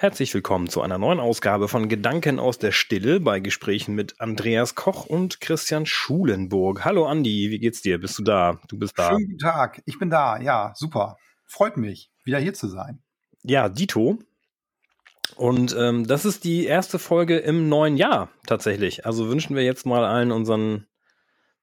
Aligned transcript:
Herzlich 0.00 0.32
willkommen 0.32 0.66
zu 0.66 0.80
einer 0.80 0.96
neuen 0.96 1.20
Ausgabe 1.20 1.68
von 1.68 1.90
Gedanken 1.90 2.38
aus 2.38 2.56
der 2.56 2.72
Stille 2.72 3.20
bei 3.20 3.38
Gesprächen 3.38 3.94
mit 3.94 4.18
Andreas 4.18 4.74
Koch 4.74 5.04
und 5.04 5.42
Christian 5.42 5.84
Schulenburg. 5.84 6.86
Hallo 6.86 7.04
Andi, 7.04 7.50
wie 7.50 7.58
geht's 7.58 7.82
dir? 7.82 8.00
Bist 8.00 8.18
du 8.18 8.22
da? 8.22 8.58
Du 8.68 8.78
bist 8.78 8.98
da. 8.98 9.10
Schönen 9.10 9.26
guten 9.26 9.38
Tag, 9.38 9.82
ich 9.84 9.98
bin 9.98 10.08
da. 10.08 10.40
Ja, 10.40 10.72
super. 10.74 11.18
Freut 11.44 11.76
mich, 11.76 12.10
wieder 12.24 12.38
hier 12.38 12.54
zu 12.54 12.66
sein. 12.68 13.02
Ja, 13.42 13.68
Dito. 13.68 14.18
Und 15.36 15.76
ähm, 15.78 16.06
das 16.06 16.24
ist 16.24 16.44
die 16.44 16.64
erste 16.64 16.98
Folge 16.98 17.36
im 17.36 17.68
neuen 17.68 17.98
Jahr 17.98 18.30
tatsächlich. 18.46 19.04
Also 19.04 19.28
wünschen 19.28 19.54
wir 19.54 19.64
jetzt 19.64 19.84
mal 19.84 20.06
allen 20.06 20.32
unseren 20.32 20.86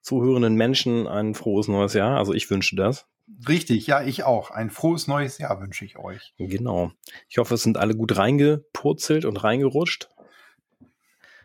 zuhörenden 0.01 0.53
Menschen 0.53 1.07
ein 1.07 1.33
frohes 1.33 1.67
neues 1.67 1.95
Jahr. 1.95 2.19
Also 2.19 2.35
ich 2.35 2.51
wünsche 2.51 2.75
das. 2.75 3.07
Richtig, 3.47 3.87
ja, 3.87 4.01
ich 4.01 4.23
auch. 4.23 4.51
Ein 4.51 4.69
frohes 4.69 5.07
neues 5.07 5.37
Jahr 5.37 5.59
wünsche 5.59 5.83
ich 5.83 5.97
euch. 5.97 6.33
Genau. 6.37 6.91
Ich 7.27 7.37
hoffe, 7.37 7.55
es 7.55 7.63
sind 7.63 7.77
alle 7.77 7.95
gut 7.95 8.17
reingepurzelt 8.17 9.25
und 9.25 9.43
reingerutscht. 9.43 10.09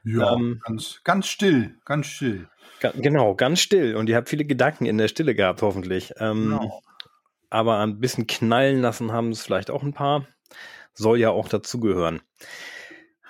Ja, 0.05 0.34
ähm, 0.34 0.61
ganz, 0.65 1.01
ganz 1.05 1.27
still, 1.27 1.77
ganz 1.84 2.06
still. 2.06 2.48
Genau, 2.95 3.34
ganz 3.34 3.61
still. 3.61 3.97
Und 3.97 4.09
ihr 4.09 4.16
habt 4.16 4.29
viele 4.29 4.45
Gedanken 4.45 4.87
in 4.87 4.98
der 4.98 5.09
Stille 5.09 5.34
gehabt, 5.34 5.62
hoffentlich. 5.62 6.12
Ähm, 6.19 6.51
genau. 6.51 6.83
Aber 7.51 7.79
ein 7.79 8.01
bisschen 8.01 8.27
knallen 8.27 8.80
lassen 8.80 9.12
haben 9.12 9.30
es 9.30 9.42
vielleicht 9.42 9.70
auch 9.70 9.83
ein 9.83 9.92
paar. 9.92 10.27
Soll 10.95 11.19
ja 11.19 11.30
auch 11.30 11.48
dazugehören. 11.48 12.20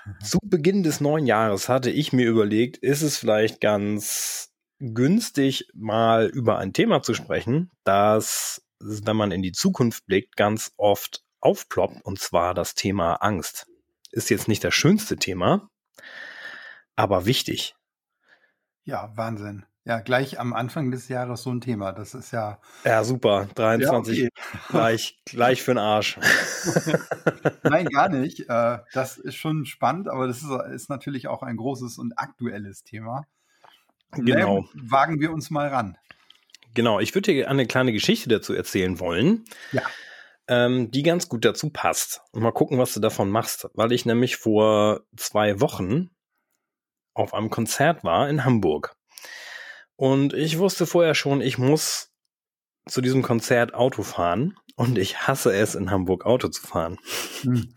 Mhm. 0.04 0.24
Zu 0.24 0.38
Beginn 0.42 0.82
des 0.82 1.00
neuen 1.00 1.26
Jahres 1.26 1.68
hatte 1.68 1.90
ich 1.90 2.12
mir 2.12 2.28
überlegt, 2.28 2.78
ist 2.78 3.02
es 3.02 3.18
vielleicht 3.18 3.60
ganz 3.60 4.51
günstig, 4.82 5.68
mal 5.74 6.26
über 6.26 6.58
ein 6.58 6.72
Thema 6.72 7.02
zu 7.02 7.14
sprechen, 7.14 7.70
das, 7.84 8.66
wenn 8.80 9.16
man 9.16 9.30
in 9.30 9.42
die 9.42 9.52
Zukunft 9.52 10.06
blickt, 10.06 10.36
ganz 10.36 10.72
oft 10.76 11.22
aufploppt, 11.40 12.04
und 12.04 12.18
zwar 12.18 12.54
das 12.54 12.74
Thema 12.74 13.14
Angst. 13.14 13.66
Ist 14.10 14.28
jetzt 14.28 14.48
nicht 14.48 14.64
das 14.64 14.74
schönste 14.74 15.16
Thema, 15.16 15.70
aber 16.96 17.24
wichtig. 17.24 17.74
Ja, 18.84 19.12
Wahnsinn. 19.14 19.64
Ja, 19.84 19.98
gleich 19.98 20.38
am 20.38 20.52
Anfang 20.52 20.92
des 20.92 21.08
Jahres 21.08 21.42
so 21.42 21.50
ein 21.50 21.60
Thema. 21.60 21.92
Das 21.92 22.14
ist 22.14 22.30
ja. 22.30 22.60
Ja, 22.84 23.02
super. 23.02 23.48
23 23.54 24.18
ja, 24.18 24.24
okay. 24.26 24.62
gleich, 24.68 25.20
gleich 25.24 25.62
für 25.62 25.72
den 25.72 25.78
Arsch. 25.78 26.18
Nein, 27.64 27.86
gar 27.86 28.08
nicht. 28.08 28.48
Äh, 28.48 28.78
das 28.92 29.18
ist 29.18 29.34
schon 29.34 29.64
spannend, 29.64 30.08
aber 30.08 30.28
das 30.28 30.44
ist 30.72 30.88
natürlich 30.88 31.26
auch 31.26 31.42
ein 31.42 31.56
großes 31.56 31.98
und 31.98 32.16
aktuelles 32.16 32.84
Thema. 32.84 33.26
Genau. 34.12 34.66
wagen 34.74 35.20
wir 35.20 35.32
uns 35.32 35.50
mal 35.50 35.68
ran. 35.68 35.96
Genau, 36.74 37.00
ich 37.00 37.14
würde 37.14 37.32
dir 37.32 37.50
eine 37.50 37.66
kleine 37.66 37.92
Geschichte 37.92 38.28
dazu 38.28 38.54
erzählen 38.54 38.98
wollen. 39.00 39.44
Ja. 39.72 39.82
Ähm, 40.48 40.90
die 40.90 41.02
ganz 41.02 41.28
gut 41.28 41.44
dazu 41.44 41.70
passt. 41.70 42.22
Und 42.32 42.42
mal 42.42 42.52
gucken, 42.52 42.78
was 42.78 42.94
du 42.94 43.00
davon 43.00 43.30
machst. 43.30 43.68
Weil 43.74 43.92
ich 43.92 44.06
nämlich 44.06 44.36
vor 44.36 45.02
zwei 45.16 45.60
Wochen 45.60 46.10
auf 47.14 47.34
einem 47.34 47.50
Konzert 47.50 48.04
war 48.04 48.28
in 48.28 48.44
Hamburg. 48.44 48.96
Und 49.96 50.32
ich 50.32 50.58
wusste 50.58 50.86
vorher 50.86 51.14
schon, 51.14 51.40
ich 51.40 51.58
muss 51.58 52.10
zu 52.86 53.00
diesem 53.00 53.22
Konzert 53.22 53.74
Auto 53.74 54.02
fahren. 54.02 54.56
Und 54.74 54.98
ich 54.98 55.26
hasse 55.26 55.52
es, 55.52 55.74
in 55.74 55.90
Hamburg 55.90 56.24
Auto 56.24 56.48
zu 56.48 56.62
fahren. 56.62 56.98
Hm. 57.42 57.74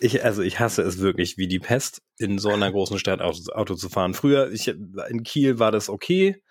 Ich, 0.00 0.24
also 0.24 0.42
ich 0.42 0.60
hasse 0.60 0.82
es 0.82 1.00
wirklich 1.00 1.38
wie 1.38 1.48
die 1.48 1.58
Pest, 1.58 2.02
in 2.18 2.38
so 2.38 2.50
einer 2.50 2.70
großen 2.70 2.98
Stadt 2.98 3.20
Auto, 3.20 3.52
Auto 3.52 3.74
zu 3.74 3.88
fahren. 3.88 4.14
Früher, 4.14 4.50
ich, 4.52 4.68
in 4.68 5.22
Kiel 5.22 5.58
war 5.58 5.72
das 5.72 5.88
okay. 5.88 6.42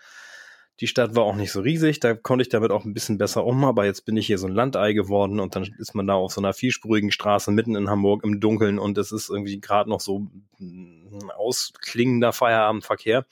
Die 0.82 0.88
Stadt 0.88 1.16
war 1.16 1.24
auch 1.24 1.36
nicht 1.36 1.54
so 1.54 1.62
riesig, 1.62 2.02
da 2.02 2.16
konnte 2.16 2.42
ich 2.42 2.50
damit 2.50 2.72
auch 2.72 2.84
ein 2.84 2.94
bisschen 2.94 3.18
besser 3.18 3.46
um, 3.46 3.64
aber 3.64 3.86
jetzt 3.86 4.04
bin 4.04 4.18
ich 4.18 4.28
hier 4.28 4.38
so 4.38 4.48
ein 4.48 4.54
Landei 4.54 4.92
geworden 4.92 5.40
und 5.40 5.56
dann 5.56 5.64
ist 5.80 5.96
man 5.96 6.06
da 6.06 6.16
auf 6.16 6.34
so 6.34 6.42
einer 6.42 6.52
vielspurigen 6.52 7.12
Straße 7.12 7.50
mitten 7.52 7.76
in 7.76 7.90
Hamburg 7.90 8.26
im 8.26 8.42
Dunkeln 8.42 8.78
und 8.78 8.98
es 8.98 9.14
ist 9.14 9.30
irgendwie 9.30 9.62
gerade 9.62 9.90
noch 9.90 10.02
so 10.02 10.28
ein 10.60 11.30
ausklingender 11.38 12.34
Feierabendverkehr. 12.34 13.26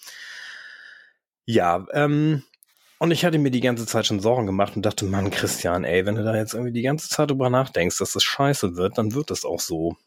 Ja, 1.45 1.85
ähm, 1.91 2.43
und 3.03 3.11
ich 3.11 3.25
hatte 3.25 3.37
mir 3.37 3.51
die 3.51 3.59
ganze 3.59 3.85
Zeit 3.85 4.05
schon 4.05 4.21
Sorgen 4.21 4.45
gemacht 4.45 4.77
und 4.77 4.85
dachte, 4.85 5.03
Mann, 5.03 5.29
Christian, 5.29 5.83
ey, 5.83 6.05
wenn 6.05 6.15
du 6.15 6.23
da 6.23 6.37
jetzt 6.37 6.53
irgendwie 6.53 6.71
die 6.71 6.83
ganze 6.83 7.09
Zeit 7.09 7.29
drüber 7.29 7.49
nachdenkst, 7.49 7.97
dass 7.97 8.13
das 8.13 8.23
scheiße 8.23 8.77
wird, 8.77 8.97
dann 8.97 9.13
wird 9.13 9.29
es 9.29 9.43
auch 9.43 9.59
so. 9.59 9.97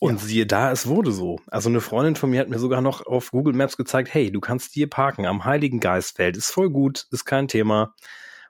Und 0.00 0.22
ja. 0.22 0.26
siehe 0.26 0.46
da, 0.46 0.72
es 0.72 0.86
wurde 0.86 1.12
so. 1.12 1.40
Also 1.46 1.68
eine 1.68 1.82
Freundin 1.82 2.16
von 2.16 2.30
mir 2.30 2.40
hat 2.40 2.48
mir 2.48 2.58
sogar 2.58 2.80
noch 2.80 3.06
auf 3.06 3.32
Google 3.32 3.52
Maps 3.52 3.76
gezeigt, 3.76 4.14
hey, 4.14 4.32
du 4.32 4.40
kannst 4.40 4.72
hier 4.72 4.88
parken 4.88 5.26
am 5.26 5.44
Heiligen 5.44 5.78
Geistfeld, 5.78 6.38
ist 6.38 6.50
voll 6.50 6.70
gut, 6.70 7.06
ist 7.10 7.26
kein 7.26 7.48
Thema. 7.48 7.94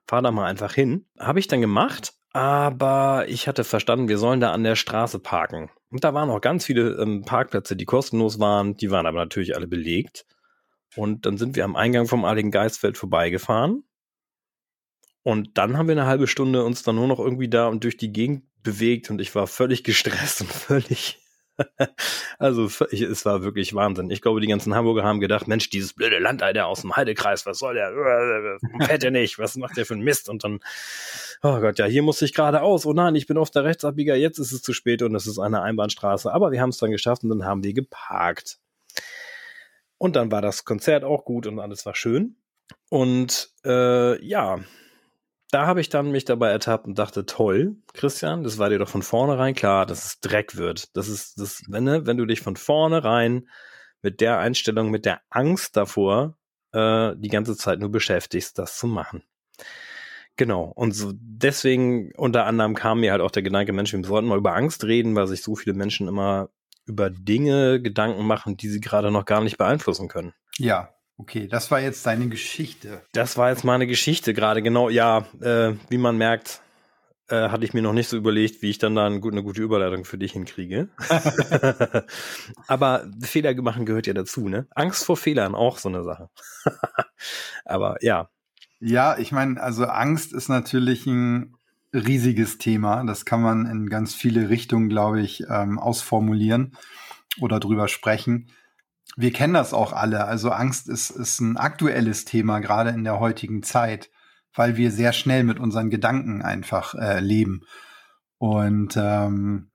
Fahr 0.06 0.22
da 0.22 0.30
mal 0.30 0.46
einfach 0.46 0.72
hin. 0.72 1.04
Habe 1.18 1.40
ich 1.40 1.48
dann 1.48 1.60
gemacht, 1.60 2.12
aber 2.32 3.24
ich 3.26 3.48
hatte 3.48 3.64
verstanden, 3.64 4.06
wir 4.06 4.18
sollen 4.18 4.38
da 4.38 4.52
an 4.52 4.62
der 4.62 4.76
Straße 4.76 5.18
parken. 5.18 5.70
Und 5.90 6.04
da 6.04 6.14
waren 6.14 6.30
auch 6.30 6.40
ganz 6.40 6.66
viele 6.66 7.02
ähm, 7.02 7.24
Parkplätze, 7.24 7.74
die 7.74 7.84
kostenlos 7.84 8.38
waren, 8.38 8.76
die 8.76 8.92
waren 8.92 9.06
aber 9.06 9.18
natürlich 9.18 9.56
alle 9.56 9.66
belegt. 9.66 10.24
Und 10.96 11.26
dann 11.26 11.38
sind 11.38 11.56
wir 11.56 11.64
am 11.64 11.76
Eingang 11.76 12.06
vom 12.06 12.24
Heiligen 12.24 12.50
Geistfeld 12.50 12.98
vorbeigefahren. 12.98 13.84
Und 15.22 15.56
dann 15.56 15.78
haben 15.78 15.88
wir 15.88 15.92
eine 15.92 16.06
halbe 16.06 16.26
Stunde 16.26 16.64
uns 16.64 16.82
dann 16.82 16.96
nur 16.96 17.08
noch 17.08 17.18
irgendwie 17.18 17.48
da 17.48 17.68
und 17.68 17.84
durch 17.84 17.96
die 17.96 18.12
Gegend 18.12 18.44
bewegt 18.62 19.10
und 19.10 19.20
ich 19.20 19.34
war 19.34 19.46
völlig 19.46 19.84
gestresst 19.84 20.40
und 20.42 20.50
völlig 20.50 21.18
also 22.38 22.64
es 22.64 23.24
war 23.24 23.42
wirklich 23.42 23.74
Wahnsinn. 23.74 24.10
Ich 24.10 24.20
glaube, 24.20 24.40
die 24.40 24.46
ganzen 24.46 24.74
Hamburger 24.74 25.04
haben 25.04 25.20
gedacht, 25.20 25.46
Mensch, 25.46 25.70
dieses 25.70 25.92
blöde 25.92 26.18
Landei 26.18 26.60
aus 26.62 26.80
dem 26.80 26.96
Heidekreis, 26.96 27.46
was 27.46 27.58
soll 27.58 27.74
der? 27.74 27.92
Fährt 28.86 29.02
der 29.02 29.10
nicht? 29.10 29.38
Was 29.38 29.56
macht 29.56 29.76
der 29.76 29.86
für 29.86 29.94
ein 29.94 30.00
Mist? 30.00 30.28
Und 30.28 30.44
dann, 30.44 30.60
oh 31.42 31.60
Gott, 31.60 31.78
ja, 31.78 31.86
hier 31.86 32.02
muss 32.02 32.22
ich 32.22 32.34
geradeaus. 32.34 32.86
Oh 32.86 32.92
nein, 32.92 33.14
ich 33.14 33.26
bin 33.26 33.38
auf 33.38 33.50
der 33.50 33.64
Rechtsabbieger, 33.64 34.16
jetzt 34.16 34.38
ist 34.38 34.52
es 34.52 34.62
zu 34.62 34.72
spät 34.72 35.02
und 35.02 35.14
es 35.14 35.26
ist 35.26 35.38
eine 35.38 35.62
Einbahnstraße. 35.62 36.32
Aber 36.32 36.50
wir 36.50 36.60
haben 36.60 36.70
es 36.70 36.78
dann 36.78 36.90
geschafft 36.90 37.22
und 37.22 37.30
dann 37.30 37.44
haben 37.44 37.62
wir 37.62 37.72
geparkt. 37.72 38.58
Und 40.04 40.16
dann 40.16 40.30
war 40.30 40.42
das 40.42 40.66
Konzert 40.66 41.02
auch 41.02 41.24
gut 41.24 41.46
und 41.46 41.58
alles 41.58 41.86
war 41.86 41.94
schön. 41.94 42.36
Und 42.90 43.48
äh, 43.64 44.22
ja, 44.22 44.58
da 45.50 45.66
habe 45.66 45.80
ich 45.80 45.88
dann 45.88 46.10
mich 46.10 46.26
dabei 46.26 46.50
ertappt 46.50 46.84
und 46.84 46.98
dachte, 46.98 47.24
toll, 47.24 47.76
Christian, 47.94 48.44
das 48.44 48.58
war 48.58 48.68
dir 48.68 48.78
doch 48.78 48.90
von 48.90 49.00
vornherein 49.00 49.54
klar, 49.54 49.86
dass 49.86 50.04
es 50.04 50.20
Dreck 50.20 50.58
wird. 50.58 50.94
Das 50.94 51.08
ist 51.08 51.40
das, 51.40 51.62
wenn, 51.68 51.84
ne, 51.84 52.04
wenn 52.04 52.18
du 52.18 52.26
dich 52.26 52.42
von 52.42 52.56
vornherein 52.56 53.48
mit 54.02 54.20
der 54.20 54.40
Einstellung, 54.40 54.90
mit 54.90 55.06
der 55.06 55.22
Angst 55.30 55.74
davor 55.74 56.36
äh, 56.72 57.14
die 57.16 57.30
ganze 57.30 57.56
Zeit 57.56 57.78
nur 57.78 57.90
beschäftigst, 57.90 58.58
das 58.58 58.76
zu 58.76 58.86
machen. 58.86 59.22
Genau. 60.36 60.64
Und 60.64 60.92
so 60.92 61.12
deswegen 61.14 62.12
unter 62.14 62.44
anderem 62.44 62.74
kam 62.74 63.00
mir 63.00 63.12
halt 63.12 63.22
auch 63.22 63.30
der 63.30 63.42
Gedanke, 63.42 63.72
Mensch, 63.72 63.94
wir 63.94 64.04
sollten 64.04 64.28
mal 64.28 64.36
über 64.36 64.54
Angst 64.54 64.84
reden, 64.84 65.16
weil 65.16 65.28
sich 65.28 65.42
so 65.42 65.56
viele 65.56 65.74
Menschen 65.74 66.08
immer 66.08 66.50
über 66.86 67.10
Dinge 67.10 67.80
Gedanken 67.80 68.26
machen, 68.26 68.56
die 68.56 68.68
sie 68.68 68.80
gerade 68.80 69.10
noch 69.10 69.24
gar 69.24 69.42
nicht 69.42 69.58
beeinflussen 69.58 70.08
können. 70.08 70.34
Ja, 70.58 70.90
okay, 71.16 71.48
das 71.48 71.70
war 71.70 71.80
jetzt 71.80 72.06
deine 72.06 72.28
Geschichte. 72.28 73.02
Das 73.12 73.36
war 73.36 73.50
jetzt 73.50 73.64
meine 73.64 73.86
Geschichte 73.86 74.34
gerade, 74.34 74.62
genau. 74.62 74.88
Ja, 74.88 75.26
äh, 75.40 75.74
wie 75.88 75.98
man 75.98 76.16
merkt, 76.16 76.60
äh, 77.28 77.48
hatte 77.48 77.64
ich 77.64 77.72
mir 77.72 77.82
noch 77.82 77.92
nicht 77.92 78.08
so 78.08 78.16
überlegt, 78.16 78.62
wie 78.62 78.70
ich 78.70 78.78
dann 78.78 78.94
da 78.94 79.06
eine 79.06 79.20
gute, 79.20 79.34
eine 79.34 79.42
gute 79.42 79.62
Überleitung 79.62 80.04
für 80.04 80.18
dich 80.18 80.32
hinkriege. 80.32 80.88
Aber 82.66 83.06
Fehler 83.22 83.54
machen 83.62 83.86
gehört 83.86 84.06
ja 84.06 84.12
dazu, 84.12 84.48
ne? 84.48 84.66
Angst 84.74 85.04
vor 85.04 85.16
Fehlern, 85.16 85.54
auch 85.54 85.78
so 85.78 85.88
eine 85.88 86.04
Sache. 86.04 86.28
Aber 87.64 87.96
ja. 88.02 88.28
Ja, 88.80 89.16
ich 89.16 89.32
meine, 89.32 89.62
also 89.62 89.86
Angst 89.86 90.34
ist 90.34 90.48
natürlich 90.48 91.06
ein 91.06 91.56
riesiges 91.94 92.58
Thema. 92.58 93.04
Das 93.04 93.24
kann 93.24 93.40
man 93.40 93.66
in 93.66 93.88
ganz 93.88 94.14
viele 94.14 94.48
Richtungen, 94.48 94.88
glaube 94.88 95.20
ich, 95.20 95.44
ähm, 95.48 95.78
ausformulieren 95.78 96.76
oder 97.40 97.60
drüber 97.60 97.88
sprechen. 97.88 98.50
Wir 99.16 99.32
kennen 99.32 99.54
das 99.54 99.72
auch 99.72 99.92
alle. 99.92 100.24
Also 100.24 100.50
Angst 100.50 100.88
ist, 100.88 101.10
ist 101.10 101.40
ein 101.40 101.56
aktuelles 101.56 102.24
Thema, 102.24 102.58
gerade 102.58 102.90
in 102.90 103.04
der 103.04 103.20
heutigen 103.20 103.62
Zeit, 103.62 104.10
weil 104.54 104.76
wir 104.76 104.90
sehr 104.90 105.12
schnell 105.12 105.44
mit 105.44 105.60
unseren 105.60 105.90
Gedanken 105.90 106.42
einfach 106.42 106.94
äh, 106.94 107.20
leben. 107.20 107.62
Und 108.38 108.96
ähm, 108.96 109.70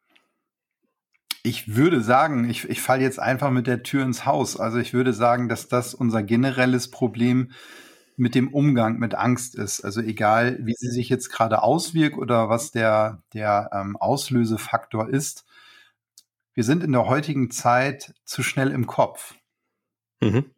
ich 1.41 1.75
würde 1.75 2.01
sagen, 2.01 2.49
ich, 2.49 2.67
ich 2.69 2.81
falle 2.81 3.01
jetzt 3.01 3.19
einfach 3.19 3.49
mit 3.49 3.65
der 3.65 3.81
Tür 3.83 4.03
ins 4.03 4.25
Haus. 4.25 4.59
Also 4.59 4.77
ich 4.77 4.93
würde 4.93 5.13
sagen, 5.13 5.47
dass 5.47 5.69
das 5.69 5.93
unser 5.93 6.21
generelles 6.21 6.91
Problem 6.91 7.51
ist 7.51 7.88
mit 8.19 8.35
dem 8.35 8.53
Umgang 8.53 8.99
mit 8.99 9.15
Angst 9.15 9.55
ist. 9.55 9.81
Also 9.81 10.01
egal, 10.01 10.59
wie 10.61 10.73
sie 10.75 10.89
sich 10.89 11.09
jetzt 11.09 11.29
gerade 11.29 11.63
auswirkt 11.63 12.17
oder 12.17 12.49
was 12.49 12.71
der, 12.71 13.23
der 13.33 13.69
ähm, 13.73 13.95
Auslösefaktor 13.97 15.09
ist. 15.09 15.45
Wir 16.53 16.63
sind 16.63 16.83
in 16.83 16.91
der 16.91 17.07
heutigen 17.07 17.49
Zeit 17.51 18.13
zu 18.25 18.43
schnell 18.43 18.71
im 18.71 18.85
Kopf. 18.87 19.35
Mhm. 20.21 20.51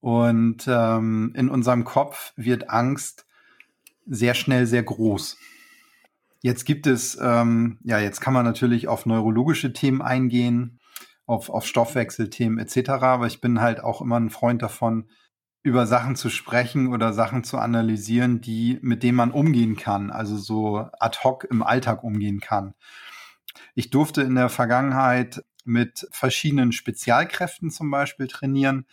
Und 0.00 0.64
ähm, 0.66 1.32
in 1.36 1.48
unserem 1.48 1.84
Kopf 1.84 2.32
wird 2.34 2.68
Angst 2.68 3.24
sehr 4.04 4.34
schnell 4.34 4.66
sehr 4.66 4.82
groß. 4.82 5.38
Jetzt 6.40 6.64
gibt 6.64 6.88
es, 6.88 7.16
ähm, 7.22 7.78
ja, 7.84 8.00
jetzt 8.00 8.20
kann 8.20 8.34
man 8.34 8.44
natürlich 8.44 8.88
auf 8.88 9.06
neurologische 9.06 9.72
Themen 9.72 10.02
eingehen, 10.02 10.80
auf, 11.26 11.48
auf 11.50 11.64
Stoffwechselthemen 11.64 12.58
etc. 12.58 12.90
Aber 12.90 13.28
ich 13.28 13.40
bin 13.40 13.60
halt 13.60 13.80
auch 13.80 14.00
immer 14.00 14.18
ein 14.18 14.30
Freund 14.30 14.60
davon, 14.60 15.08
über 15.62 15.86
Sachen 15.86 16.16
zu 16.16 16.28
sprechen 16.28 16.88
oder 16.88 17.12
Sachen 17.12 17.44
zu 17.44 17.58
analysieren, 17.58 18.40
die, 18.40 18.78
mit 18.82 19.02
denen 19.02 19.16
man 19.16 19.30
umgehen 19.30 19.76
kann, 19.76 20.10
also 20.10 20.36
so 20.36 20.88
ad 20.98 21.18
hoc 21.22 21.44
im 21.44 21.62
Alltag 21.62 22.02
umgehen 22.02 22.40
kann. 22.40 22.74
Ich 23.74 23.90
durfte 23.90 24.22
in 24.22 24.34
der 24.34 24.48
Vergangenheit 24.48 25.44
mit 25.64 26.08
verschiedenen 26.10 26.72
Spezialkräften 26.72 27.70
zum 27.70 27.90
Beispiel 27.90 28.26
trainieren 28.26 28.86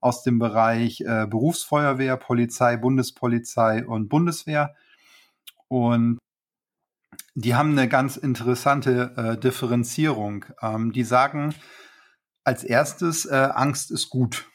aus 0.00 0.22
dem 0.22 0.38
Bereich 0.38 1.00
äh, 1.02 1.26
Berufsfeuerwehr, 1.26 2.16
Polizei, 2.16 2.76
Bundespolizei 2.76 3.86
und 3.86 4.08
Bundeswehr. 4.08 4.74
Und 5.68 6.18
die 7.34 7.54
haben 7.54 7.72
eine 7.72 7.88
ganz 7.88 8.16
interessante 8.16 9.14
äh, 9.16 9.38
Differenzierung. 9.38 10.46
Ähm, 10.62 10.92
die 10.92 11.04
sagen 11.04 11.54
als 12.44 12.64
erstes, 12.64 13.24
äh, 13.24 13.34
Angst 13.34 13.90
ist 13.90 14.10
gut. 14.10 14.46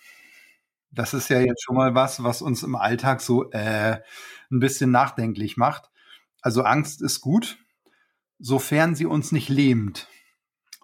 Das 0.91 1.13
ist 1.13 1.29
ja 1.29 1.39
jetzt 1.39 1.63
schon 1.63 1.75
mal 1.75 1.95
was, 1.95 2.23
was 2.23 2.41
uns 2.41 2.63
im 2.63 2.75
Alltag 2.75 3.21
so 3.21 3.51
äh, 3.51 4.01
ein 4.51 4.59
bisschen 4.59 4.91
nachdenklich 4.91 5.57
macht. 5.57 5.89
Also 6.41 6.63
Angst 6.63 7.01
ist 7.01 7.21
gut, 7.21 7.57
sofern 8.39 8.95
sie 8.95 9.05
uns 9.05 9.31
nicht 9.31 9.49
lähmt. 9.49 10.07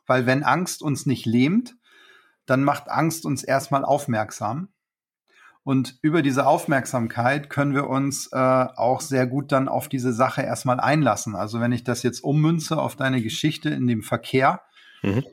Weil 0.06 0.26
wenn 0.26 0.44
Angst 0.44 0.82
uns 0.84 1.06
nicht 1.06 1.26
lähmt, 1.26 1.76
dann 2.46 2.64
macht 2.64 2.90
Angst 2.90 3.26
uns 3.26 3.44
erstmal 3.44 3.84
aufmerksam. 3.84 4.70
Und 5.64 5.98
über 6.04 6.22
diese 6.22 6.46
Aufmerksamkeit 6.46 7.50
können 7.50 7.74
wir 7.74 7.90
uns 7.90 8.28
äh, 8.32 8.38
auch 8.38 9.02
sehr 9.02 9.26
gut 9.26 9.52
dann 9.52 9.68
auf 9.68 9.90
diese 9.90 10.14
Sache 10.14 10.44
erstmal 10.44 10.80
einlassen. 10.80 11.36
Also 11.36 11.60
wenn 11.60 11.72
ich 11.72 11.84
das 11.84 12.04
jetzt 12.04 12.20
ummünze 12.20 12.78
auf 12.78 12.96
deine 12.96 13.20
Geschichte 13.20 13.70
in 13.70 13.88
dem 13.88 14.04
Verkehr, 14.04 14.62
mhm. 15.02 15.24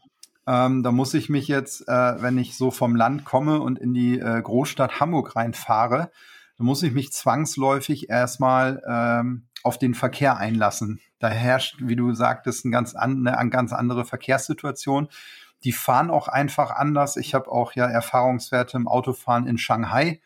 Ähm, 0.47 0.83
da 0.83 0.91
muss 0.91 1.15
ich 1.15 1.29
mich 1.29 1.49
jetzt, 1.49 1.89
äh, 1.89 2.23
wenn 2.23 2.39
ich 2.39 2.57
so 2.57 2.71
vom 2.71 2.97
Land 2.97 3.25
komme 3.25 3.61
und 3.61 3.79
in 3.79 3.95
die 3.95 4.19
äh, 4.19 4.43
Großstadt 4.43 5.01
Hamburg 5.01 5.37
reinfahre, 5.37 6.11
dann 6.59 6.67
muss 6.67 6.83
ich 6.83 6.93
mich 6.93 7.13
zwangsläufig 7.13 8.11
erstmal 8.11 8.83
ähm, 8.87 9.47
auf 9.63 9.79
den 9.79 9.95
Verkehr 9.95 10.37
einlassen. 10.37 11.01
Da 11.19 11.29
herrscht, 11.29 11.77
wie 11.81 11.97
du 11.97 12.13
sagtest, 12.13 12.65
ein 12.65 12.73
ganz 12.73 12.95
an, 12.95 13.27
eine 13.27 13.51
ganz 13.51 13.73
andere 13.73 14.05
Verkehrssituation. 14.05 15.09
Die 15.63 15.73
fahren 15.73 16.11
auch 16.11 16.27
einfach 16.27 16.73
anders. 16.73 17.17
Ich 17.17 17.35
habe 17.35 17.51
auch 17.51 17.75
ja 17.75 17.87
Erfahrungswerte 17.87 18.77
im 18.77 18.89
Autofahren 18.89 19.47
in 19.47 19.59
Shanghai. 19.59 20.21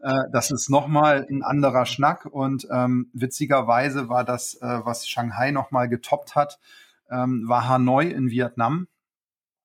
Äh, 0.00 0.12
das 0.32 0.50
ist 0.50 0.68
nochmal 0.68 1.26
ein 1.30 1.42
anderer 1.42 1.86
Schnack 1.86 2.26
und 2.26 2.68
ähm, 2.70 3.10
witzigerweise 3.14 4.10
war 4.10 4.24
das, 4.24 4.54
äh, 4.56 4.80
was 4.84 5.08
Shanghai 5.08 5.50
nochmal 5.50 5.88
getoppt 5.88 6.34
hat, 6.34 6.58
ähm, 7.10 7.48
war 7.48 7.68
Hanoi 7.68 8.08
in 8.08 8.30
Vietnam. 8.30 8.88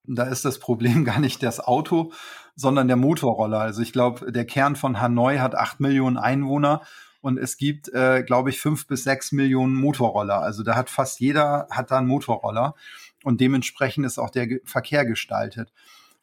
Da 0.06 0.24
ist 0.24 0.46
das 0.46 0.60
Problem 0.60 1.06
gar 1.06 1.20
nicht 1.20 1.44
das 1.44 1.60
Auto, 1.60 2.12
sondern 2.56 2.88
der 2.88 2.98
Motorroller. 2.98 3.60
Also 3.60 3.82
ich 3.82 3.94
glaube, 3.94 4.32
der 4.32 4.46
Kern 4.46 4.76
von 4.76 5.00
Hanoi 5.00 5.38
hat 5.38 5.56
acht 5.56 5.80
Millionen 5.80 6.18
Einwohner 6.18 6.82
und 7.22 7.38
es 7.38 7.58
gibt, 7.58 7.90
äh, 7.94 8.24
glaube 8.24 8.50
ich, 8.50 8.60
fünf 8.60 8.88
bis 8.88 9.04
sechs 9.04 9.32
Millionen 9.32 9.76
Motorroller. 9.76 10.42
Also 10.42 10.64
da 10.64 10.76
hat 10.76 10.90
fast 10.90 11.20
jeder 11.20 11.68
hat 11.70 11.92
da 11.92 12.00
einen 12.00 12.08
Motorroller 12.08 12.76
und 13.24 13.42
dementsprechend 13.42 14.06
ist 14.06 14.18
auch 14.18 14.32
der 14.32 14.60
Verkehr 14.66 15.06
gestaltet. 15.06 15.72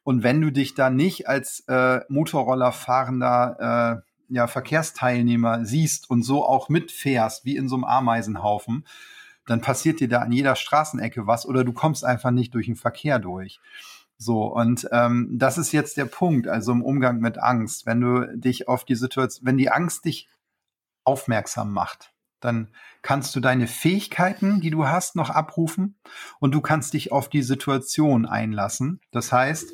Und 0.03 0.23
wenn 0.23 0.41
du 0.41 0.51
dich 0.51 0.75
da 0.75 0.91
nicht 0.91 1.29
als 1.29 1.61
äh, 1.69 2.01
Motorrollerfahrender 2.09 4.03
äh, 4.03 4.35
ja, 4.35 4.47
Verkehrsteilnehmer 4.47 5.65
siehst 5.65 6.11
und 6.11 6.23
so 6.23 6.45
auch 6.45 6.69
mitfährst, 6.69 7.45
wie 7.45 7.57
in 7.57 7.69
so 7.69 7.77
einem 7.77 7.85
Ameisenhaufen, 7.85 8.85
dann 9.51 9.61
passiert 9.61 10.01
dir 10.01 10.09
da 10.09 10.21
an 10.21 10.33
jeder 10.33 10.57
Straßenecke 10.57 11.27
was 11.27 11.47
oder 11.47 11.65
du 11.65 11.73
kommst 11.73 12.05
einfach 12.05 12.31
nicht 12.31 12.55
durch 12.55 12.67
den 12.67 12.77
Verkehr 12.77 13.19
durch. 13.19 13.61
So, 14.17 14.45
und 14.53 14.89
ähm, 14.91 15.29
das 15.33 15.59
ist 15.59 15.73
jetzt 15.73 15.97
der 15.97 16.07
Punkt, 16.07 16.49
also 16.49 16.73
im 16.73 16.83
Umgang 16.83 17.21
mit 17.21 17.39
Angst. 17.39 17.87
Wenn 17.87 18.01
du 18.01 18.37
dich 18.37 18.67
auf 18.67 18.85
die 18.85 18.97
Situation, 18.97 19.47
wenn 19.47 19.59
die 19.59 19.71
Angst 19.71 20.05
dich 20.05 20.29
aufmerksam 21.05 21.73
macht, 21.73 22.13
dann 22.41 22.69
kannst 23.03 23.35
du 23.35 23.41
deine 23.41 23.67
Fähigkeiten, 23.67 24.61
die 24.61 24.71
du 24.71 24.87
hast, 24.87 25.17
noch 25.17 25.31
abrufen 25.31 25.97
und 26.41 26.53
du 26.53 26.61
kannst 26.61 26.95
dich 26.95 27.13
auf 27.13 27.29
die 27.29 27.43
Situation 27.43 28.27
einlassen. 28.27 29.01
Das 29.13 29.33
heißt, 29.33 29.73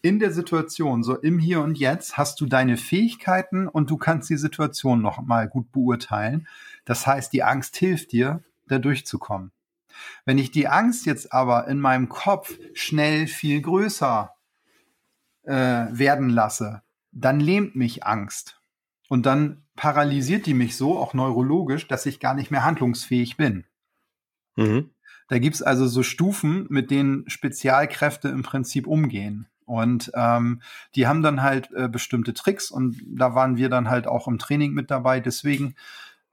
in 0.00 0.18
der 0.18 0.32
Situation, 0.32 1.02
so 1.02 1.16
im 1.16 1.38
Hier 1.38 1.60
und 1.60 1.78
Jetzt, 1.78 2.16
hast 2.16 2.40
du 2.40 2.46
deine 2.46 2.76
Fähigkeiten 2.76 3.68
und 3.68 3.90
du 3.90 3.96
kannst 3.96 4.30
die 4.30 4.36
Situation 4.36 5.00
noch 5.00 5.22
mal 5.22 5.48
gut 5.48 5.70
beurteilen. 5.70 6.48
Das 6.84 7.06
heißt, 7.06 7.32
die 7.32 7.44
Angst 7.44 7.76
hilft 7.76 8.12
dir, 8.12 8.42
da 8.72 8.78
durchzukommen. 8.78 9.52
Wenn 10.24 10.38
ich 10.38 10.50
die 10.50 10.68
Angst 10.68 11.06
jetzt 11.06 11.32
aber 11.32 11.68
in 11.68 11.78
meinem 11.78 12.08
Kopf 12.08 12.58
schnell 12.74 13.26
viel 13.26 13.60
größer 13.60 14.34
äh, 15.44 15.52
werden 15.52 16.30
lasse, 16.30 16.82
dann 17.12 17.40
lähmt 17.40 17.76
mich 17.76 18.04
Angst. 18.04 18.60
Und 19.08 19.26
dann 19.26 19.62
paralysiert 19.76 20.46
die 20.46 20.54
mich 20.54 20.76
so, 20.76 20.98
auch 20.98 21.14
neurologisch, 21.14 21.86
dass 21.88 22.06
ich 22.06 22.20
gar 22.20 22.34
nicht 22.34 22.50
mehr 22.50 22.64
handlungsfähig 22.64 23.36
bin. 23.36 23.64
Mhm. 24.56 24.90
Da 25.28 25.38
gibt's 25.38 25.62
also 25.62 25.86
so 25.86 26.02
Stufen, 26.02 26.66
mit 26.68 26.90
denen 26.90 27.28
Spezialkräfte 27.28 28.28
im 28.28 28.42
Prinzip 28.42 28.86
umgehen. 28.86 29.46
Und 29.64 30.10
ähm, 30.14 30.60
die 30.94 31.06
haben 31.06 31.22
dann 31.22 31.42
halt 31.42 31.70
äh, 31.72 31.88
bestimmte 31.88 32.34
Tricks 32.34 32.70
und 32.70 33.00
da 33.06 33.34
waren 33.34 33.56
wir 33.56 33.68
dann 33.68 33.88
halt 33.88 34.06
auch 34.06 34.28
im 34.28 34.38
Training 34.38 34.72
mit 34.72 34.90
dabei. 34.90 35.20
Deswegen 35.20 35.74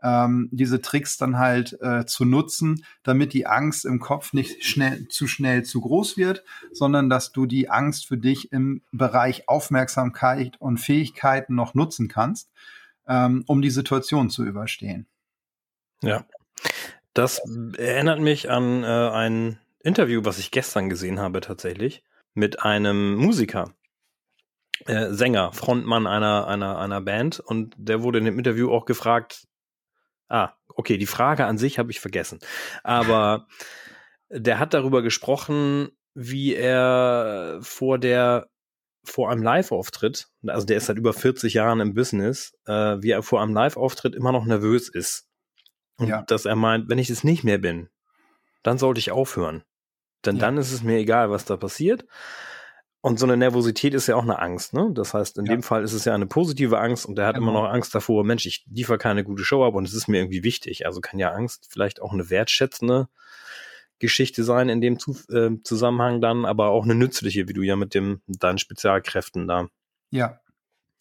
ähm, 0.01 0.49
diese 0.51 0.81
Tricks 0.81 1.17
dann 1.17 1.37
halt 1.37 1.77
äh, 1.81 2.05
zu 2.05 2.25
nutzen, 2.25 2.83
damit 3.03 3.33
die 3.33 3.47
Angst 3.47 3.85
im 3.85 3.99
Kopf 3.99 4.33
nicht 4.33 4.63
schnell 4.63 5.07
zu 5.09 5.27
schnell 5.27 5.63
zu 5.63 5.81
groß 5.81 6.17
wird, 6.17 6.43
sondern 6.71 7.09
dass 7.09 7.31
du 7.31 7.45
die 7.45 7.69
Angst 7.69 8.07
für 8.07 8.17
dich 8.17 8.51
im 8.51 8.81
Bereich 8.91 9.47
Aufmerksamkeit 9.47 10.55
und 10.59 10.77
Fähigkeiten 10.77 11.55
noch 11.55 11.73
nutzen 11.73 12.07
kannst 12.07 12.49
ähm, 13.09 13.43
um 13.47 13.61
die 13.61 13.71
Situation 13.71 14.29
zu 14.29 14.45
überstehen. 14.45 15.07
Ja, 16.01 16.25
das 17.13 17.41
erinnert 17.77 18.21
mich 18.21 18.49
an 18.49 18.83
äh, 18.83 18.87
ein 18.87 19.59
Interview, 19.79 20.21
was 20.23 20.37
ich 20.37 20.51
gestern 20.51 20.89
gesehen 20.89 21.19
habe 21.19 21.41
tatsächlich, 21.41 22.03
mit 22.35 22.61
einem 22.61 23.15
Musiker. 23.15 23.73
Äh, 24.85 25.11
Sänger, 25.11 25.51
Frontmann 25.51 26.07
einer, 26.07 26.47
einer, 26.47 26.77
einer 26.77 27.01
Band 27.01 27.41
und 27.41 27.75
der 27.77 28.01
wurde 28.01 28.19
in 28.19 28.25
dem 28.25 28.37
Interview 28.37 28.71
auch 28.71 28.85
gefragt, 28.85 29.48
ah, 30.29 30.53
okay, 30.75 30.97
die 30.97 31.05
Frage 31.05 31.45
an 31.45 31.57
sich 31.57 31.79
habe 31.79 31.91
ich 31.91 31.99
vergessen, 31.99 32.39
aber 32.83 33.47
der 34.29 34.59
hat 34.59 34.73
darüber 34.73 35.01
gesprochen, 35.01 35.89
wie 36.13 36.55
er 36.55 37.59
vor 37.61 37.97
der 37.97 38.47
vor 39.05 39.31
einem 39.31 39.41
Live-Auftritt, 39.41 40.27
also 40.45 40.65
der 40.65 40.77
ist 40.77 40.85
seit 40.85 40.97
über 40.97 41.13
40 41.13 41.53
Jahren 41.53 41.79
im 41.79 41.93
Business, 41.93 42.53
äh, 42.65 42.97
wie 42.99 43.11
er 43.11 43.23
vor 43.23 43.41
einem 43.41 43.53
Live-Auftritt 43.53 44.13
immer 44.13 44.31
noch 44.31 44.45
nervös 44.45 44.89
ist. 44.89 45.27
Und 45.97 46.07
ja. 46.07 46.21
dass 46.23 46.45
er 46.45 46.55
meint, 46.55 46.89
wenn 46.89 46.99
ich 46.99 47.09
es 47.09 47.23
nicht 47.23 47.43
mehr 47.43 47.57
bin, 47.57 47.89
dann 48.61 48.77
sollte 48.77 48.99
ich 48.99 49.11
aufhören. 49.11 49.63
Denn 50.25 50.35
ja. 50.35 50.41
dann 50.41 50.57
ist 50.57 50.71
es 50.71 50.83
mir 50.83 50.97
egal, 50.97 51.29
was 51.29 51.45
da 51.45 51.57
passiert. 51.57 52.05
Und 53.01 53.17
so 53.17 53.25
eine 53.25 53.37
Nervosität 53.37 53.93
ist 53.93 54.07
ja 54.07 54.17
auch 54.17 54.23
eine 54.23 54.39
Angst, 54.39 54.73
ne? 54.73 54.89
Das 54.93 55.13
heißt, 55.13 55.37
in 55.37 55.45
ja. 55.45 55.53
dem 55.53 55.63
Fall 55.63 55.83
ist 55.83 55.93
es 55.93 56.03
ja 56.03 56.13
eine 56.13 56.25
positive 56.25 56.79
Angst 56.79 57.05
und 57.05 57.17
er 57.17 57.27
hat 57.27 57.35
genau. 57.35 57.49
immer 57.51 57.61
noch 57.61 57.69
Angst 57.69 57.95
davor, 57.95 58.25
Mensch, 58.25 58.45
ich 58.45 58.65
liefere 58.69 58.97
keine 58.97 59.23
gute 59.23 59.45
Show 59.45 59.65
ab 59.65 59.75
und 59.75 59.87
es 59.87 59.93
ist 59.93 60.09
mir 60.09 60.17
irgendwie 60.17 60.43
wichtig. 60.43 60.85
Also 60.85 60.99
kann 60.99 61.17
ja 61.17 61.31
Angst 61.31 61.67
vielleicht 61.69 62.01
auch 62.01 62.11
eine 62.11 62.29
wertschätzende 62.29 63.07
Geschichte 63.99 64.43
sein 64.43 64.67
in 64.67 64.81
dem 64.81 64.99
Zu 64.99 65.11
äh, 65.29 65.61
Zusammenhang 65.63 66.19
dann, 66.19 66.45
aber 66.45 66.69
auch 66.69 66.83
eine 66.83 66.95
nützliche, 66.95 67.47
wie 67.47 67.53
du 67.53 67.61
ja 67.61 67.77
mit 67.77 67.93
dem 67.93 68.21
deinen 68.27 68.57
Spezialkräften 68.57 69.47
da 69.47 69.69
ja. 70.11 70.39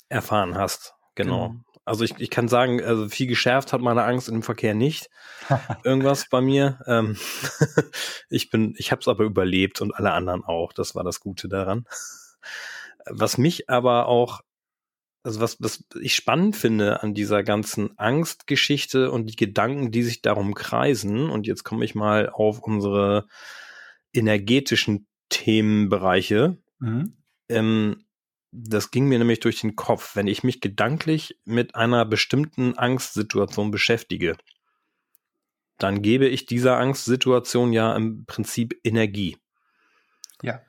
erfahren 0.09 0.57
hast. 0.57 0.95
Genau. 1.17 1.49
genau. 1.49 1.61
Also 1.89 2.05
ich, 2.05 2.15
ich 2.19 2.31
kann 2.31 2.49
sagen, 2.49 2.83
also 2.83 3.09
viel 3.09 3.27
geschärft 3.27 3.73
hat 3.73 3.81
meine 3.81 4.05
Angst 4.05 4.29
im 4.29 4.43
Verkehr 4.43 4.75
nicht. 4.75 5.11
Irgendwas 5.85 6.29
bei 6.29 6.41
mir. 6.41 6.81
Ähm, 6.87 7.17
ich 8.31 8.51
bin, 8.51 8.75
ich 8.77 8.93
habe 8.93 9.01
es 9.01 9.09
aber 9.09 9.25
überlebt 9.25 9.81
und 9.81 9.95
alle 9.95 10.13
anderen 10.13 10.45
auch. 10.45 10.73
Das 10.73 10.95
war 10.95 11.05
das 11.05 11.21
Gute 11.21 11.49
daran. 11.49 11.87
Was 13.07 13.39
mich 13.39 13.71
aber 13.71 14.07
auch 14.07 14.43
also 15.25 15.41
was, 15.41 15.61
was 15.61 15.85
ich 16.01 16.15
spannend 16.15 16.57
finde 16.57 17.03
an 17.03 17.13
dieser 17.13 17.43
ganzen 17.43 17.99
Angstgeschichte 17.99 19.11
und 19.11 19.27
die 19.27 19.37
Gedanken, 19.37 19.91
die 19.91 20.03
sich 20.03 20.23
darum 20.23 20.55
kreisen, 20.55 21.29
und 21.29 21.47
jetzt 21.47 21.65
komme 21.65 21.85
ich 21.85 21.95
mal 21.95 22.31
auf 22.31 22.61
unsere 22.61 23.27
energetischen 24.13 25.07
Themenbereiche. 25.29 26.57
Mhm. 26.79 27.17
Ähm, 27.49 28.05
das 28.51 28.91
ging 28.91 29.07
mir 29.07 29.19
nämlich 29.19 29.41
durch 29.41 29.61
den 29.61 29.77
Kopf, 29.77 30.17
wenn 30.17 30.27
ich 30.27 30.43
mich 30.43 30.61
gedanklich 30.61 31.39
mit 31.45 31.75
einer 31.75 32.05
bestimmten 32.05 32.77
Angstsituation 32.77 33.71
beschäftige, 33.71 34.37
dann 35.79 36.03
gebe 36.03 36.27
ich 36.27 36.47
dieser 36.47 36.79
Angstsituation 36.79 37.73
ja 37.73 37.95
im 37.95 38.25
Prinzip 38.27 38.79
Energie. 38.83 39.37
Ja. 40.43 40.61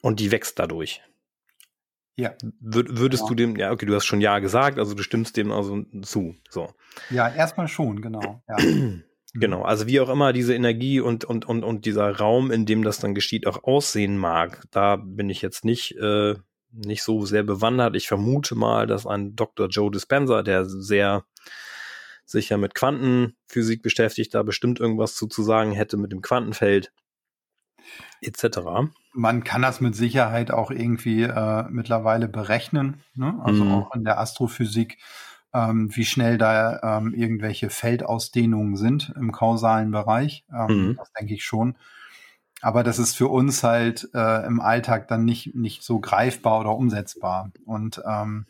Und 0.00 0.20
die 0.20 0.30
wächst 0.30 0.58
dadurch. 0.58 1.02
Ja. 2.16 2.34
Wür 2.60 2.84
würdest 2.88 3.22
genau. 3.22 3.28
du 3.28 3.34
dem, 3.34 3.56
ja, 3.56 3.70
okay, 3.70 3.86
du 3.86 3.94
hast 3.94 4.06
schon 4.06 4.20
Ja 4.20 4.38
gesagt, 4.40 4.78
also 4.78 4.94
du 4.94 5.02
stimmst 5.02 5.36
dem 5.36 5.52
also 5.52 5.84
zu. 6.02 6.36
So. 6.50 6.74
Ja, 7.10 7.28
erstmal 7.28 7.68
schon, 7.68 8.02
genau. 8.02 8.42
Ja. 8.48 8.56
Genau, 9.34 9.62
also 9.62 9.86
wie 9.86 10.00
auch 10.00 10.08
immer 10.08 10.32
diese 10.32 10.54
Energie 10.54 11.00
und, 11.00 11.26
und, 11.26 11.44
und, 11.44 11.62
und 11.62 11.84
dieser 11.84 12.16
Raum, 12.16 12.50
in 12.50 12.64
dem 12.64 12.82
das 12.82 12.98
dann 12.98 13.14
geschieht, 13.14 13.46
auch 13.46 13.62
aussehen 13.62 14.16
mag, 14.16 14.64
da 14.70 14.96
bin 14.96 15.28
ich 15.28 15.42
jetzt 15.42 15.66
nicht, 15.66 15.96
äh, 15.98 16.34
nicht 16.72 17.02
so 17.02 17.24
sehr 17.24 17.42
bewandert. 17.42 17.96
Ich 17.96 18.08
vermute 18.08 18.54
mal, 18.54 18.86
dass 18.86 19.06
ein 19.06 19.36
Dr. 19.36 19.68
Joe 19.68 19.90
Dispenza, 19.90 20.42
der 20.42 20.64
sehr 20.64 21.24
sich 22.24 22.50
ja 22.50 22.58
mit 22.58 22.74
Quantenphysik 22.74 23.82
beschäftigt, 23.82 24.34
da 24.34 24.42
bestimmt 24.42 24.80
irgendwas 24.80 25.14
zu, 25.14 25.26
zu 25.26 25.42
sagen 25.42 25.72
hätte 25.72 25.96
mit 25.96 26.12
dem 26.12 26.20
Quantenfeld. 26.20 26.92
etc. 28.20 28.58
Man 29.14 29.44
kann 29.44 29.62
das 29.62 29.80
mit 29.80 29.96
Sicherheit 29.96 30.50
auch 30.50 30.70
irgendwie 30.70 31.22
äh, 31.22 31.64
mittlerweile 31.70 32.28
berechnen, 32.28 33.02
ne? 33.14 33.40
also 33.42 33.64
mhm. 33.64 33.72
auch 33.72 33.94
in 33.94 34.04
der 34.04 34.20
Astrophysik, 34.20 34.98
ähm, 35.54 35.88
wie 35.96 36.04
schnell 36.04 36.36
da 36.36 36.98
ähm, 36.98 37.14
irgendwelche 37.14 37.70
Feldausdehnungen 37.70 38.76
sind 38.76 39.12
im 39.16 39.32
kausalen 39.32 39.90
Bereich. 39.90 40.44
Ähm, 40.52 40.88
mhm. 40.88 40.96
Das 40.96 41.10
denke 41.12 41.32
ich 41.32 41.44
schon. 41.44 41.76
Aber 42.60 42.82
das 42.82 42.98
ist 42.98 43.16
für 43.16 43.28
uns 43.28 43.62
halt 43.62 44.08
äh, 44.14 44.46
im 44.46 44.60
Alltag 44.60 45.08
dann 45.08 45.24
nicht, 45.24 45.54
nicht 45.54 45.82
so 45.82 46.00
greifbar 46.00 46.60
oder 46.60 46.74
umsetzbar. 46.74 47.52
Und 47.64 48.02
ähm, 48.04 48.46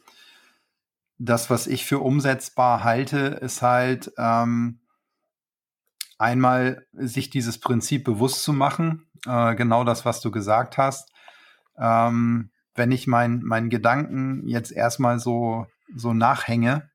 das, 1.18 1.50
was 1.50 1.66
ich 1.66 1.84
für 1.84 1.98
umsetzbar 1.98 2.84
halte, 2.84 3.18
ist 3.18 3.60
halt 3.60 4.12
ähm, 4.16 4.80
einmal 6.16 6.86
sich 6.92 7.28
dieses 7.30 7.58
Prinzip 7.58 8.04
bewusst 8.04 8.42
zu 8.42 8.52
machen, 8.52 9.06
äh, 9.26 9.54
genau 9.54 9.84
das, 9.84 10.04
was 10.04 10.20
du 10.20 10.30
gesagt 10.30 10.78
hast. 10.78 11.12
Ähm, 11.76 12.50
wenn 12.74 12.92
ich 12.92 13.06
mein, 13.06 13.42
meinen 13.42 13.70
Gedanken 13.70 14.46
jetzt 14.46 14.70
erstmal 14.70 15.18
so, 15.18 15.66
so 15.94 16.14
nachhänge 16.14 16.90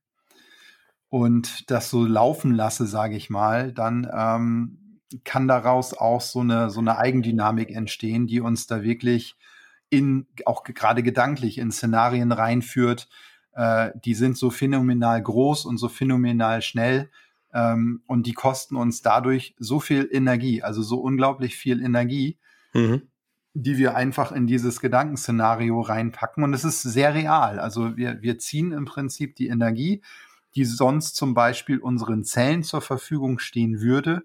und 1.09 1.69
das 1.69 1.89
so 1.89 2.05
laufen 2.05 2.53
lasse, 2.53 2.87
sage 2.87 3.15
ich 3.15 3.29
mal, 3.29 3.71
dann 3.71 4.09
ähm, 4.11 4.82
kann 5.23 5.47
daraus 5.47 5.93
auch 5.93 6.21
so 6.21 6.39
eine, 6.39 6.69
so 6.69 6.79
eine 6.79 6.97
Eigendynamik 6.97 7.71
entstehen, 7.71 8.27
die 8.27 8.39
uns 8.39 8.67
da 8.67 8.83
wirklich 8.83 9.35
in, 9.89 10.27
auch 10.45 10.63
gerade 10.63 11.03
gedanklich 11.03 11.57
in 11.57 11.71
Szenarien 11.71 12.31
reinführt, 12.31 13.07
äh, 13.53 13.91
die 14.03 14.15
sind 14.15 14.37
so 14.37 14.49
phänomenal 14.49 15.21
groß 15.21 15.65
und 15.65 15.77
so 15.77 15.87
phänomenal 15.87 16.61
schnell 16.61 17.09
ähm, 17.53 18.01
und 18.07 18.25
die 18.25 18.33
kosten 18.33 18.75
uns 18.75 19.01
dadurch 19.01 19.55
so 19.59 19.79
viel 19.79 20.09
Energie, 20.11 20.63
also 20.63 20.81
so 20.81 20.99
unglaublich 20.99 21.55
viel 21.55 21.83
Energie, 21.83 22.37
mhm. 22.73 23.03
die 23.53 23.77
wir 23.77 23.95
einfach 23.95 24.31
in 24.31 24.47
dieses 24.47 24.79
Gedankenszenario 24.79 25.79
reinpacken 25.81 26.43
und 26.43 26.53
es 26.53 26.63
ist 26.63 26.81
sehr 26.81 27.13
real. 27.13 27.59
Also 27.59 27.95
wir, 27.95 28.21
wir 28.21 28.39
ziehen 28.39 28.71
im 28.71 28.85
Prinzip 28.85 29.35
die 29.35 29.47
Energie, 29.47 30.01
die 30.55 30.65
sonst 30.65 31.15
zum 31.15 31.33
Beispiel 31.33 31.79
unseren 31.79 32.23
Zellen 32.23 32.63
zur 32.63 32.81
Verfügung 32.81 33.39
stehen 33.39 33.81
würde, 33.81 34.23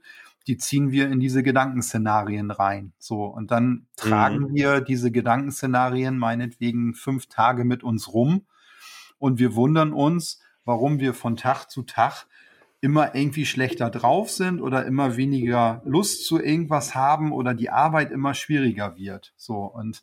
die 0.49 0.57
ziehen 0.57 0.91
wir 0.91 1.11
in 1.11 1.21
diese 1.21 1.43
Gedankenszenarien 1.43 2.51
rein. 2.51 2.93
So, 2.99 3.25
und 3.25 3.51
dann 3.51 3.87
tragen 3.97 4.39
mhm. 4.39 4.55
wir 4.55 4.81
diese 4.81 5.13
Gedankenszenarien 5.13 6.19
meinetwegen 6.19 6.95
fünf 6.95 7.27
Tage 7.27 7.65
mit 7.65 7.85
uns 7.85 8.13
rum 8.13 8.47
und 9.19 9.39
wir 9.39 9.55
wundern 9.55 9.93
uns, 9.93 10.41
warum 10.65 11.01
wir 11.01 11.15
von 11.15 11.37
Tag 11.37 11.67
zu 11.67 11.83
Tag 11.83 12.27
immer 12.81 13.15
irgendwie 13.15 13.45
schlechter 13.45 13.91
drauf 13.91 14.31
sind 14.31 14.61
oder 14.61 14.87
immer 14.87 15.17
weniger 15.17 15.83
Lust 15.85 16.25
zu 16.25 16.41
irgendwas 16.41 16.95
haben 16.95 17.33
oder 17.33 17.53
die 17.53 17.71
Arbeit 17.71 18.11
immer 18.11 18.35
schwieriger 18.35 18.97
wird. 18.97 19.35
So 19.37 19.57
und 19.65 20.03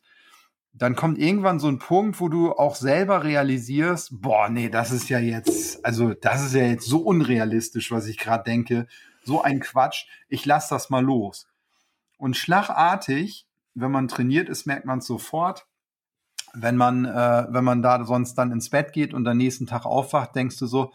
dann 0.78 0.96
kommt 0.96 1.18
irgendwann 1.18 1.60
so 1.60 1.70
ein 1.70 1.80
Punkt, 1.80 2.20
wo 2.20 2.28
du 2.28 2.52
auch 2.52 2.76
selber 2.76 3.24
realisierst, 3.24 4.22
boah, 4.22 4.50
nee, 4.50 4.70
das 4.70 4.92
ist 4.92 5.08
ja 5.08 5.20
jetzt, 5.20 5.84
also 5.86 6.14
das 6.14 6.46
ist 6.46 6.54
ja 6.54 6.66
jetzt 6.66 6.86
so 6.86 7.00
unrealistisch, 7.00 7.92
was 7.92 8.08
ich 8.08 8.18
gerade 8.18 8.44
denke, 8.44 8.88
so 9.26 9.42
ein 9.42 9.60
Quatsch, 9.60 10.06
ich 10.30 10.46
lass 10.46 10.70
das 10.70 10.90
mal 10.90 11.04
los. 11.04 11.48
Und 12.18 12.38
schlagartig, 12.38 13.48
wenn 13.74 13.92
man 13.92 14.08
trainiert 14.08 14.50
ist, 14.50 14.66
merkt 14.66 14.86
man 14.86 15.00
es 15.00 15.06
sofort, 15.06 15.66
wenn 16.54 16.78
man, 16.78 17.06
äh, 17.06 17.48
wenn 17.50 17.64
man 17.64 17.82
da 17.82 18.04
sonst 18.06 18.36
dann 18.36 18.52
ins 18.52 18.70
Bett 18.70 18.94
geht 18.94 19.14
und 19.14 19.28
am 19.28 19.38
nächsten 19.38 19.68
Tag 19.68 19.86
aufwacht, 19.86 20.36
denkst 20.36 20.58
du 20.58 20.68
so, 20.68 20.94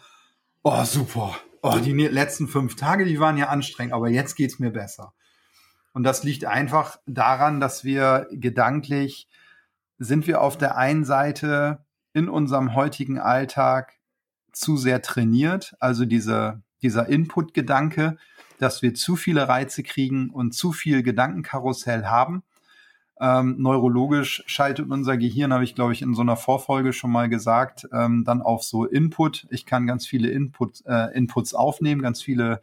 oh 0.62 0.84
super, 0.84 1.36
oh, 1.62 1.78
die 1.78 1.92
ne-, 1.92 2.08
letzten 2.08 2.48
fünf 2.48 2.76
Tage, 2.76 3.04
die 3.04 3.20
waren 3.20 3.36
ja 3.36 3.48
anstrengend, 3.48 3.92
aber 3.92 4.08
jetzt 4.08 4.36
geht's 4.36 4.58
mir 4.58 4.70
besser. 4.70 5.12
Und 5.92 6.04
das 6.04 6.22
liegt 6.22 6.44
einfach 6.44 6.98
daran, 7.06 7.60
dass 7.60 7.84
wir 7.84 8.28
gedanklich 8.30 9.28
sind 9.98 10.26
wir 10.26 10.40
auf 10.40 10.56
der 10.56 10.78
einen 10.78 11.04
Seite 11.04 11.84
in 12.14 12.28
unserem 12.28 12.74
heutigen 12.74 13.18
Alltag 13.18 13.98
zu 14.52 14.76
sehr 14.76 15.02
trainiert, 15.02 15.76
also 15.78 16.06
diese, 16.06 16.62
dieser 16.82 17.08
Input-Gedanke, 17.08 18.16
dass 18.58 18.82
wir 18.82 18.94
zu 18.94 19.16
viele 19.16 19.48
Reize 19.48 19.82
kriegen 19.82 20.30
und 20.30 20.52
zu 20.52 20.72
viel 20.72 21.02
Gedankenkarussell 21.02 22.06
haben. 22.06 22.42
Ähm, 23.20 23.56
neurologisch 23.58 24.42
schaltet 24.46 24.90
unser 24.90 25.18
Gehirn, 25.18 25.52
habe 25.52 25.64
ich 25.64 25.74
glaube 25.74 25.92
ich 25.92 26.00
in 26.00 26.14
so 26.14 26.22
einer 26.22 26.36
Vorfolge 26.36 26.94
schon 26.94 27.12
mal 27.12 27.28
gesagt, 27.28 27.86
ähm, 27.92 28.24
dann 28.24 28.40
auf 28.40 28.62
so 28.62 28.86
Input. 28.86 29.46
Ich 29.50 29.66
kann 29.66 29.86
ganz 29.86 30.06
viele 30.06 30.30
Input, 30.30 30.84
äh, 30.86 31.14
Inputs 31.14 31.52
aufnehmen, 31.52 32.00
ganz 32.00 32.22
viele 32.22 32.62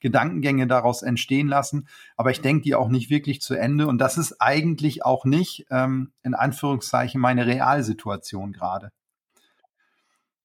Gedankengänge 0.00 0.66
daraus 0.66 1.02
entstehen 1.02 1.48
lassen, 1.48 1.88
aber 2.16 2.30
ich 2.30 2.40
denke 2.40 2.62
die 2.62 2.74
auch 2.74 2.88
nicht 2.88 3.10
wirklich 3.10 3.40
zu 3.40 3.54
Ende 3.54 3.86
und 3.86 3.98
das 3.98 4.16
ist 4.16 4.40
eigentlich 4.40 5.04
auch 5.04 5.24
nicht 5.24 5.66
ähm, 5.70 6.12
in 6.22 6.34
Anführungszeichen 6.34 7.20
meine 7.20 7.46
Realsituation 7.46 8.52
gerade. 8.52 8.90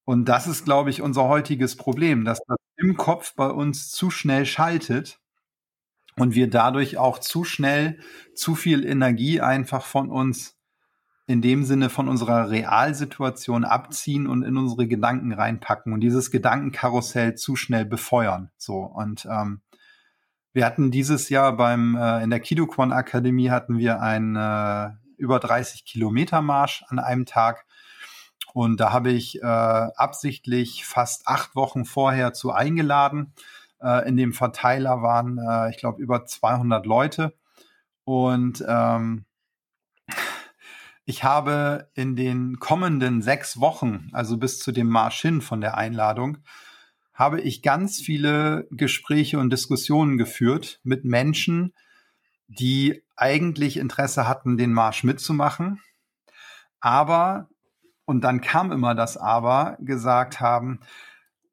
Und 0.04 0.26
das 0.26 0.46
ist, 0.46 0.64
glaube 0.64 0.90
ich, 0.90 1.02
unser 1.02 1.24
heutiges 1.24 1.76
Problem, 1.76 2.24
dass 2.24 2.40
das 2.46 2.58
im 2.76 2.96
Kopf 2.96 3.34
bei 3.34 3.48
uns 3.48 3.90
zu 3.90 4.10
schnell 4.10 4.44
schaltet 4.44 5.18
und 6.16 6.34
wir 6.34 6.48
dadurch 6.48 6.98
auch 6.98 7.18
zu 7.18 7.44
schnell 7.44 7.98
zu 8.34 8.54
viel 8.54 8.84
Energie 8.84 9.40
einfach 9.40 9.84
von 9.84 10.10
uns 10.10 10.56
in 11.26 11.40
dem 11.40 11.64
Sinne 11.64 11.88
von 11.88 12.08
unserer 12.08 12.50
Realsituation 12.50 13.64
abziehen 13.64 14.26
und 14.26 14.42
in 14.42 14.58
unsere 14.58 14.86
Gedanken 14.86 15.32
reinpacken 15.32 15.94
und 15.94 16.00
dieses 16.00 16.30
Gedankenkarussell 16.30 17.34
zu 17.34 17.56
schnell 17.56 17.86
befeuern. 17.86 18.50
So 18.58 18.80
und 18.80 19.26
ähm, 19.30 19.62
wir 20.52 20.66
hatten 20.66 20.90
dieses 20.90 21.30
Jahr 21.30 21.56
beim 21.56 21.96
äh, 21.96 22.22
in 22.22 22.30
der 22.30 22.40
Kidoquan 22.40 22.92
Akademie 22.92 23.48
hatten 23.48 23.78
wir 23.78 24.02
einen 24.02 24.36
äh, 24.36 24.90
über 25.16 25.38
30 25.38 25.86
Kilometer 25.86 26.42
Marsch 26.42 26.84
an 26.88 26.98
einem 26.98 27.24
Tag 27.24 27.64
und 28.54 28.78
da 28.78 28.92
habe 28.92 29.10
ich 29.10 29.42
äh, 29.42 29.46
absichtlich 29.46 30.84
fast 30.86 31.26
acht 31.26 31.56
Wochen 31.56 31.84
vorher 31.84 32.32
zu 32.32 32.52
eingeladen 32.52 33.34
äh, 33.82 34.08
in 34.08 34.16
dem 34.16 34.32
Verteiler 34.32 35.02
waren, 35.02 35.38
äh, 35.38 35.70
ich 35.70 35.76
glaube, 35.76 36.00
über 36.00 36.24
200 36.24 36.86
Leute. 36.86 37.34
Und 38.04 38.64
ähm, 38.66 39.24
ich 41.04 41.24
habe 41.24 41.90
in 41.94 42.14
den 42.14 42.60
kommenden 42.60 43.22
sechs 43.22 43.58
Wochen, 43.58 44.08
also 44.12 44.36
bis 44.36 44.60
zu 44.60 44.70
dem 44.70 44.88
Marsch 44.88 45.20
hin 45.20 45.40
von 45.40 45.60
der 45.60 45.76
Einladung, 45.76 46.38
habe 47.12 47.40
ich 47.40 47.60
ganz 47.60 48.00
viele 48.00 48.68
Gespräche 48.70 49.40
und 49.40 49.50
Diskussionen 49.50 50.16
geführt 50.16 50.78
mit 50.84 51.04
Menschen, 51.04 51.74
die 52.46 53.02
eigentlich 53.16 53.78
Interesse 53.78 54.28
hatten, 54.28 54.56
den 54.56 54.72
Marsch 54.72 55.02
mitzumachen, 55.02 55.80
aber, 56.78 57.48
und 58.06 58.22
dann 58.22 58.40
kam 58.40 58.72
immer 58.72 58.94
das 58.94 59.16
Aber, 59.16 59.76
gesagt 59.80 60.40
haben, 60.40 60.80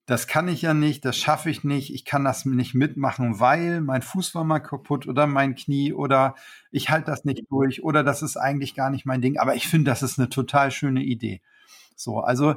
das 0.06 0.28
kann 0.28 0.48
ich 0.48 0.62
ja 0.64 0.74
nicht, 0.74 1.06
das 1.06 1.16
schaffe 1.16 1.50
ich 1.50 1.64
nicht, 1.64 1.94
ich 1.94 2.04
kann 2.04 2.26
das 2.26 2.46
nicht 2.46 2.74
mitmachen, 2.74 3.40
weil 3.40 3.82
mein 3.82 4.02
Fuß 4.02 4.36
war 4.36 4.44
mal 4.44 4.60
kaputt 4.60 5.08
oder 5.08 5.28
mein 5.28 5.56
Knie 5.56 5.94
oder 5.94 6.36
ich 6.72 6.90
halte 6.90 7.12
das 7.12 7.24
nicht 7.24 7.46
durch 7.50 7.84
oder 7.84 8.04
das 8.04 8.22
ist 8.22 8.36
eigentlich 8.36 8.76
gar 8.76 8.90
nicht 8.90 9.06
mein 9.06 9.22
Ding. 9.22 9.38
Aber 9.38 9.56
ich 9.56 9.68
finde, 9.68 9.92
das 9.92 10.04
ist 10.04 10.20
eine 10.20 10.28
total 10.28 10.72
schöne 10.72 11.02
Idee. 11.04 11.42
So, 11.96 12.20
also 12.20 12.56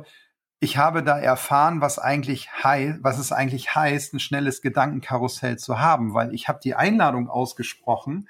ich 0.58 0.78
habe 0.78 1.02
da 1.02 1.18
erfahren, 1.18 1.80
was 1.80 1.98
eigentlich 1.98 2.50
heißt, 2.64 3.00
was 3.02 3.18
es 3.18 3.30
eigentlich 3.30 3.74
heißt, 3.74 4.14
ein 4.14 4.20
schnelles 4.20 4.62
Gedankenkarussell 4.62 5.58
zu 5.58 5.78
haben, 5.78 6.14
weil 6.14 6.34
ich 6.34 6.48
habe 6.48 6.60
die 6.64 6.74
Einladung 6.74 7.28
ausgesprochen 7.28 8.28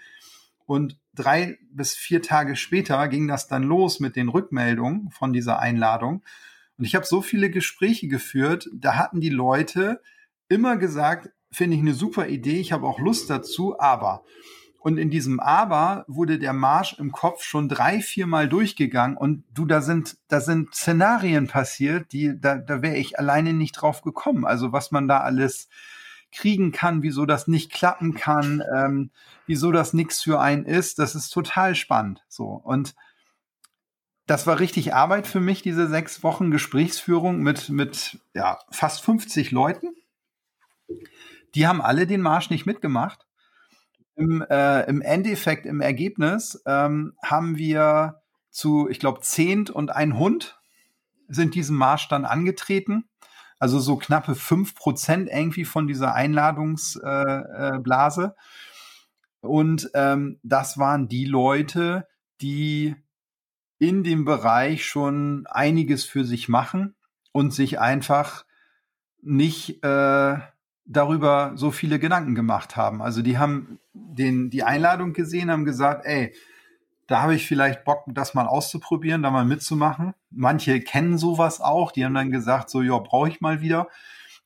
und 0.67 0.99
drei 1.15 1.59
bis 1.71 1.95
vier 1.95 2.23
Tage 2.23 2.57
später 2.57 3.09
ging 3.09 3.29
das 3.29 3.47
dann 3.47 3.63
los 3.63 4.01
mit 4.01 4.17
den 4.17 4.29
Rückmeldungen 4.29 5.11
von 5.11 5.33
dieser 5.33 5.59
Einladung. 5.59 6.23
Und 6.77 6.85
ich 6.85 6.95
habe 6.95 7.07
so 7.07 7.23
viele 7.23 7.51
Gespräche 7.51 8.09
geführt, 8.09 8.69
da 8.73 8.97
hatten 8.97 9.21
die 9.21 9.31
Leute 9.31 10.01
immer 10.49 10.77
gesagt, 10.77 11.31
finde 11.51 11.77
ich 11.77 11.83
eine 11.83 11.95
super 11.95 12.29
Idee, 12.29 12.61
ich 12.61 12.73
habe 12.73 12.87
auch 12.87 12.99
Lust 12.99 13.31
dazu, 13.31 13.79
aber. 13.79 14.25
Und 14.81 14.99
in 14.99 15.09
diesem 15.09 15.41
Aber 15.41 16.05
wurde 16.09 16.39
der 16.39 16.53
Marsch 16.53 16.99
im 16.99 17.11
Kopf 17.11 17.43
schon 17.43 17.71
drei, 17.71 18.03
viermal 18.03 18.51
durchgegangen 18.51 19.17
und 19.17 19.45
du, 19.51 19.65
da 19.65 19.81
sind, 19.81 20.19
da 20.29 20.43
sind 20.43 20.75
Szenarien 20.75 21.47
passiert, 21.47 22.13
die, 22.13 22.39
da, 22.39 22.57
da 22.59 22.83
wäre 22.83 22.97
ich 22.97 23.19
alleine 23.19 23.55
nicht 23.55 23.73
drauf 23.73 24.03
gekommen. 24.03 24.45
Also 24.45 24.73
was 24.73 24.91
man 24.91 25.09
da 25.09 25.21
alles 25.21 25.69
kriegen 26.37 26.73
kann, 26.73 27.03
wieso 27.03 27.27
das 27.27 27.49
nicht 27.49 27.73
klappen 27.73 28.15
kann, 28.15 28.63
ähm, 28.75 29.11
wieso 29.47 29.73
das 29.73 29.93
nichts 29.93 30.23
für 30.23 30.41
einen 30.41 30.65
ist, 30.65 30.99
das 30.99 31.15
ist 31.15 31.31
total 31.31 31.75
spannend. 31.75 32.25
So. 32.29 32.47
Und 32.47 32.95
das 34.27 34.47
war 34.47 34.59
richtig 34.59 34.95
Arbeit 34.95 35.27
für 35.27 35.41
mich, 35.41 35.63
diese 35.63 35.87
sechs 35.87 36.23
Wochen 36.23 36.51
Gesprächsführung 36.51 37.41
mit, 37.41 37.69
mit 37.69 38.19
ja, 38.33 38.59
fast 38.71 39.05
50 39.05 39.51
Leuten. 39.51 39.95
Die 41.55 41.67
haben 41.67 41.83
alle 41.83 42.07
den 42.07 42.23
Marsch 42.23 42.51
nicht 42.51 42.67
mitgemacht. 42.67 43.27
Im, 44.17 44.43
äh, 44.49 44.83
im 44.83 45.03
Endeffekt, 45.03 45.67
im 45.67 45.81
Ergebnis, 45.81 46.63
ähm, 46.67 47.15
haben 47.23 47.59
wir 47.59 48.23
zu, 48.51 48.89
ich 48.89 49.01
glaube, 49.01 49.21
Zehnt 49.21 49.71
und 49.71 49.91
ein 49.91 50.17
Hund 50.19 50.59
sind 51.29 51.55
diesen 51.55 51.77
Marsch 51.77 52.09
dann 52.09 52.25
angetreten. 52.25 53.05
Also 53.65 53.81
so 53.81 53.97
knappe 53.97 54.35
fünf 54.35 54.75
Prozent 54.75 55.31
irgendwie 55.33 55.65
von 55.65 55.87
dieser 55.87 56.15
Einladungsblase. 56.15 58.23
Äh, 58.23 58.27
äh, 58.27 58.31
Und 59.41 59.91
ähm, 59.95 60.39
das 60.43 60.77
waren 60.77 61.09
die 61.09 61.25
Leute, 61.25 62.07
die 62.43 62.95
in 63.79 64.05
dem 64.05 64.27
Bereich 64.27 64.85
schon 64.85 65.47
einiges 65.47 66.05
für 66.05 66.27
sich 66.27 66.51
machen 66.51 66.95
und 67.33 67.55
sich 67.55 67.81
einfach 67.81 68.45
nicht 69.23 69.83
äh, 69.83 70.37
darüber 70.85 71.53
so 71.55 71.71
viele 71.71 71.99
Gedanken 71.99 72.35
gemacht 72.35 72.77
haben. 72.77 73.01
Also 73.01 73.23
die 73.23 73.39
haben 73.39 73.79
den, 73.95 74.51
die 74.51 74.63
Einladung 74.63 75.15
gesehen, 75.15 75.51
haben 75.51 75.65
gesagt, 75.65 76.05
ey, 76.05 76.35
da 77.07 77.23
habe 77.23 77.35
ich 77.35 77.47
vielleicht 77.47 77.85
Bock, 77.85 78.05
das 78.09 78.35
mal 78.35 78.47
auszuprobieren, 78.47 79.23
da 79.23 79.31
mal 79.31 79.45
mitzumachen. 79.45 80.15
Manche 80.31 80.81
kennen 80.81 81.19
sowas 81.19 81.61
auch, 81.61 81.93
die 81.93 82.05
haben 82.05 82.15
dann 82.15 82.31
gesagt, 82.31 82.71
so, 82.71 82.83
ja, 82.83 82.99
brauche 82.99 83.29
ich 83.29 83.41
mal 83.41 83.61
wieder. 83.61 83.89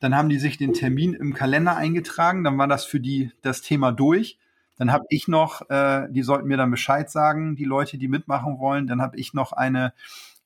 Dann 0.00 0.15
haben 0.15 0.29
die 0.29 0.38
sich 0.38 0.57
den 0.59 0.75
Termin 0.75 1.15
im 1.15 1.35
Kalender 1.35 1.77
eingetragen, 1.77 2.45
dann 2.45 2.59
war 2.59 2.69
das 2.69 2.85
für 2.85 3.00
die 3.00 3.33
das 3.43 3.62
Thema 3.62 3.93
durch. 3.93 4.38
Dann 4.77 4.93
habe 4.93 5.05
ich 5.09 5.27
noch, 5.27 5.69
äh, 5.71 6.07
die 6.11 6.23
sollten 6.23 6.47
mir 6.47 6.57
dann 6.57 6.71
Bescheid 6.71 7.11
sagen, 7.11 7.57
die 7.57 7.65
Leute, 7.65 7.99
die 7.99 8.07
mitmachen 8.07 8.61
wollen. 8.61 8.87
Dann 8.87 9.03
habe 9.03 9.17
ich 9.17 9.35
noch 9.35 9.53
eine 9.53 9.93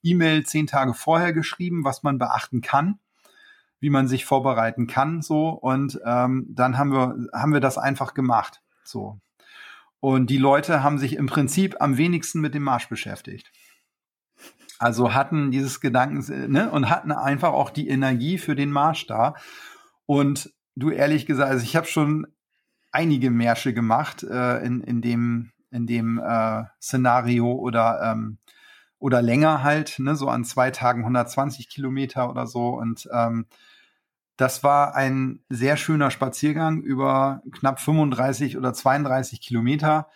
E-Mail 0.02 0.44
zehn 0.44 0.66
Tage 0.66 0.94
vorher 0.94 1.34
geschrieben, 1.34 1.84
was 1.84 2.02
man 2.02 2.18
beachten 2.18 2.62
kann, 2.62 2.98
wie 3.78 3.90
man 3.90 4.08
sich 4.08 4.24
vorbereiten 4.24 4.86
kann, 4.86 5.20
so. 5.20 5.50
Und 5.50 6.00
ähm, 6.04 6.46
dann 6.48 6.78
haben 6.78 6.92
wir 6.92 7.28
haben 7.34 7.52
wir 7.52 7.60
das 7.60 7.76
einfach 7.76 8.14
gemacht, 8.14 8.62
so. 8.84 9.18
Und 10.02 10.30
die 10.30 10.36
Leute 10.36 10.82
haben 10.82 10.98
sich 10.98 11.14
im 11.14 11.26
Prinzip 11.26 11.76
am 11.78 11.96
wenigsten 11.96 12.40
mit 12.40 12.54
dem 12.54 12.64
Marsch 12.64 12.88
beschäftigt. 12.88 13.52
Also 14.80 15.14
hatten 15.14 15.52
dieses 15.52 15.80
Gedanken 15.80 16.50
ne, 16.50 16.68
und 16.72 16.90
hatten 16.90 17.12
einfach 17.12 17.52
auch 17.52 17.70
die 17.70 17.88
Energie 17.88 18.36
für 18.36 18.56
den 18.56 18.72
Marsch 18.72 19.06
da. 19.06 19.34
Und 20.04 20.52
du 20.74 20.90
ehrlich 20.90 21.24
gesagt, 21.24 21.52
also 21.52 21.62
ich 21.62 21.76
habe 21.76 21.86
schon 21.86 22.26
einige 22.90 23.30
Märsche 23.30 23.72
gemacht 23.72 24.24
äh, 24.24 24.58
in, 24.64 24.80
in 24.80 25.02
dem, 25.02 25.52
in 25.70 25.86
dem 25.86 26.18
äh, 26.18 26.64
Szenario 26.82 27.52
oder, 27.52 28.00
ähm, 28.02 28.38
oder 28.98 29.22
länger 29.22 29.62
halt, 29.62 30.00
ne, 30.00 30.16
so 30.16 30.26
an 30.28 30.44
zwei 30.44 30.72
Tagen 30.72 31.02
120 31.02 31.68
Kilometer 31.68 32.28
oder 32.28 32.48
so. 32.48 32.70
Und 32.70 33.08
ähm, 33.14 33.46
das 34.36 34.64
war 34.64 34.94
ein 34.94 35.40
sehr 35.48 35.76
schöner 35.76 36.10
Spaziergang 36.10 36.82
über 36.82 37.42
knapp 37.52 37.80
35 37.80 38.56
oder 38.56 38.72
32 38.72 39.40
Kilometer. 39.40 40.08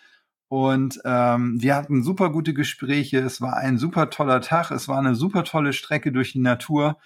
Und 0.49 0.99
ähm, 1.03 1.61
wir 1.61 1.75
hatten 1.75 2.03
super 2.03 2.31
gute 2.31 2.53
Gespräche. 2.53 3.19
Es 3.19 3.41
war 3.41 3.57
ein 3.57 3.77
super 3.77 4.09
toller 4.09 4.41
Tag. 4.41 4.71
Es 4.71 4.87
war 4.87 4.97
eine 4.97 5.15
super 5.15 5.43
tolle 5.43 5.73
Strecke 5.73 6.11
durch 6.11 6.31
die 6.31 6.39
Natur. 6.39 6.97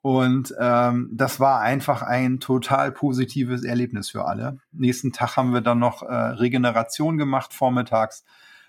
Und 0.00 0.54
ähm, 0.58 1.10
das 1.12 1.38
war 1.38 1.60
einfach 1.60 2.02
ein 2.02 2.40
total 2.40 2.90
positives 2.92 3.62
Erlebnis 3.62 4.10
für 4.10 4.24
alle. 4.24 4.58
Nächsten 4.72 5.12
Tag 5.12 5.36
haben 5.36 5.52
wir 5.52 5.60
dann 5.60 5.78
noch 5.78 6.02
äh, 6.02 6.12
Regeneration 6.12 7.18
gemacht 7.18 7.52
vormittags. 7.52 8.24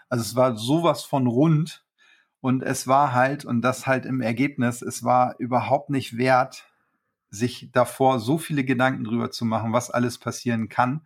Also 0.10 0.22
es 0.22 0.36
war 0.36 0.56
sowas 0.58 1.04
von 1.04 1.28
rund. 1.28 1.84
Und 2.40 2.62
es 2.62 2.88
war 2.88 3.14
halt, 3.14 3.46
und 3.46 3.62
das 3.62 3.88
halt 3.88 4.06
im 4.06 4.22
Ergebnis, 4.22 4.82
es 4.82 5.04
war 5.04 5.36
überhaupt 5.40 5.90
nicht 5.90 6.18
wert, 6.18 6.68
sich 7.34 7.70
davor 7.72 8.20
so 8.20 8.38
viele 8.38 8.64
Gedanken 8.64 9.04
drüber 9.04 9.32
zu 9.32 9.44
machen, 9.44 9.74
was 9.74 9.90
alles 9.90 10.20
passieren 10.20 10.70
kann. 10.70 11.02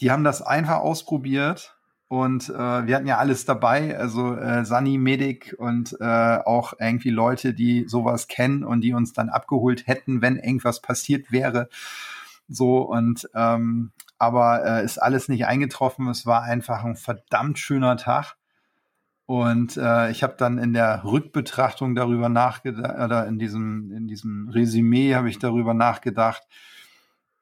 Die 0.00 0.10
haben 0.10 0.24
das 0.24 0.42
einfach 0.42 0.78
ausprobiert 0.78 1.76
und 2.08 2.48
äh, 2.48 2.86
wir 2.86 2.96
hatten 2.96 3.06
ja 3.06 3.18
alles 3.18 3.44
dabei, 3.44 3.96
also 3.96 4.34
äh, 4.34 4.64
Sani, 4.64 4.98
Medic 4.98 5.54
und 5.56 5.96
äh, 6.00 6.38
auch 6.44 6.74
irgendwie 6.80 7.10
Leute, 7.10 7.54
die 7.54 7.86
sowas 7.88 8.26
kennen 8.26 8.64
und 8.64 8.80
die 8.80 8.92
uns 8.92 9.12
dann 9.12 9.28
abgeholt 9.28 9.86
hätten, 9.86 10.20
wenn 10.20 10.36
irgendwas 10.36 10.82
passiert 10.82 11.30
wäre. 11.30 11.68
So 12.48 12.78
und 12.82 13.28
ähm, 13.34 13.92
aber 14.18 14.64
äh, 14.64 14.84
ist 14.84 14.98
alles 14.98 15.28
nicht 15.28 15.46
eingetroffen. 15.46 16.08
Es 16.08 16.26
war 16.26 16.42
einfach 16.42 16.84
ein 16.84 16.96
verdammt 16.96 17.58
schöner 17.58 17.96
Tag. 17.96 18.36
Und 19.26 19.78
äh, 19.78 20.10
ich 20.10 20.22
habe 20.22 20.34
dann 20.36 20.58
in 20.58 20.74
der 20.74 21.02
Rückbetrachtung 21.04 21.94
darüber 21.94 22.28
nachgedacht, 22.28 22.98
oder 22.98 23.26
in 23.26 23.38
diesem, 23.38 23.90
in 23.90 24.06
diesem 24.06 24.48
Resümee 24.48 25.14
habe 25.14 25.30
ich 25.30 25.38
darüber 25.38 25.72
nachgedacht, 25.72 26.46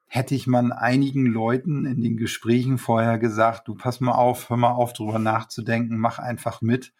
hätte 0.07 0.35
ich 0.35 0.47
man 0.47 0.73
einigen 0.73 1.27
Leuten 1.27 1.87
in 1.87 2.03
den 2.03 2.17
Gesprächen 2.17 2.79
vorher 2.79 3.19
gesagt, 3.19 3.67
du 3.67 3.75
pass 3.75 4.01
mal 4.01 4.13
auf, 4.13 4.51
hör 4.51 4.59
mal 4.59 4.73
auf, 4.73 4.93
drüber 4.93 5.19
nachzudenken, 5.19 5.99
mach 5.99 6.19
einfach 6.19 6.61
mit. 6.61 6.93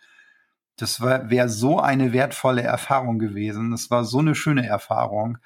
Das 0.77 1.01
wäre 1.01 1.49
so 1.49 1.79
eine 1.79 2.13
wertvolle 2.13 2.63
Erfahrung 2.63 3.19
gewesen. 3.19 3.71
Das 3.71 3.91
war 3.91 4.05
so 4.05 4.19
eine 4.19 4.35
schöne 4.35 4.67
Erfahrung. 4.67 5.39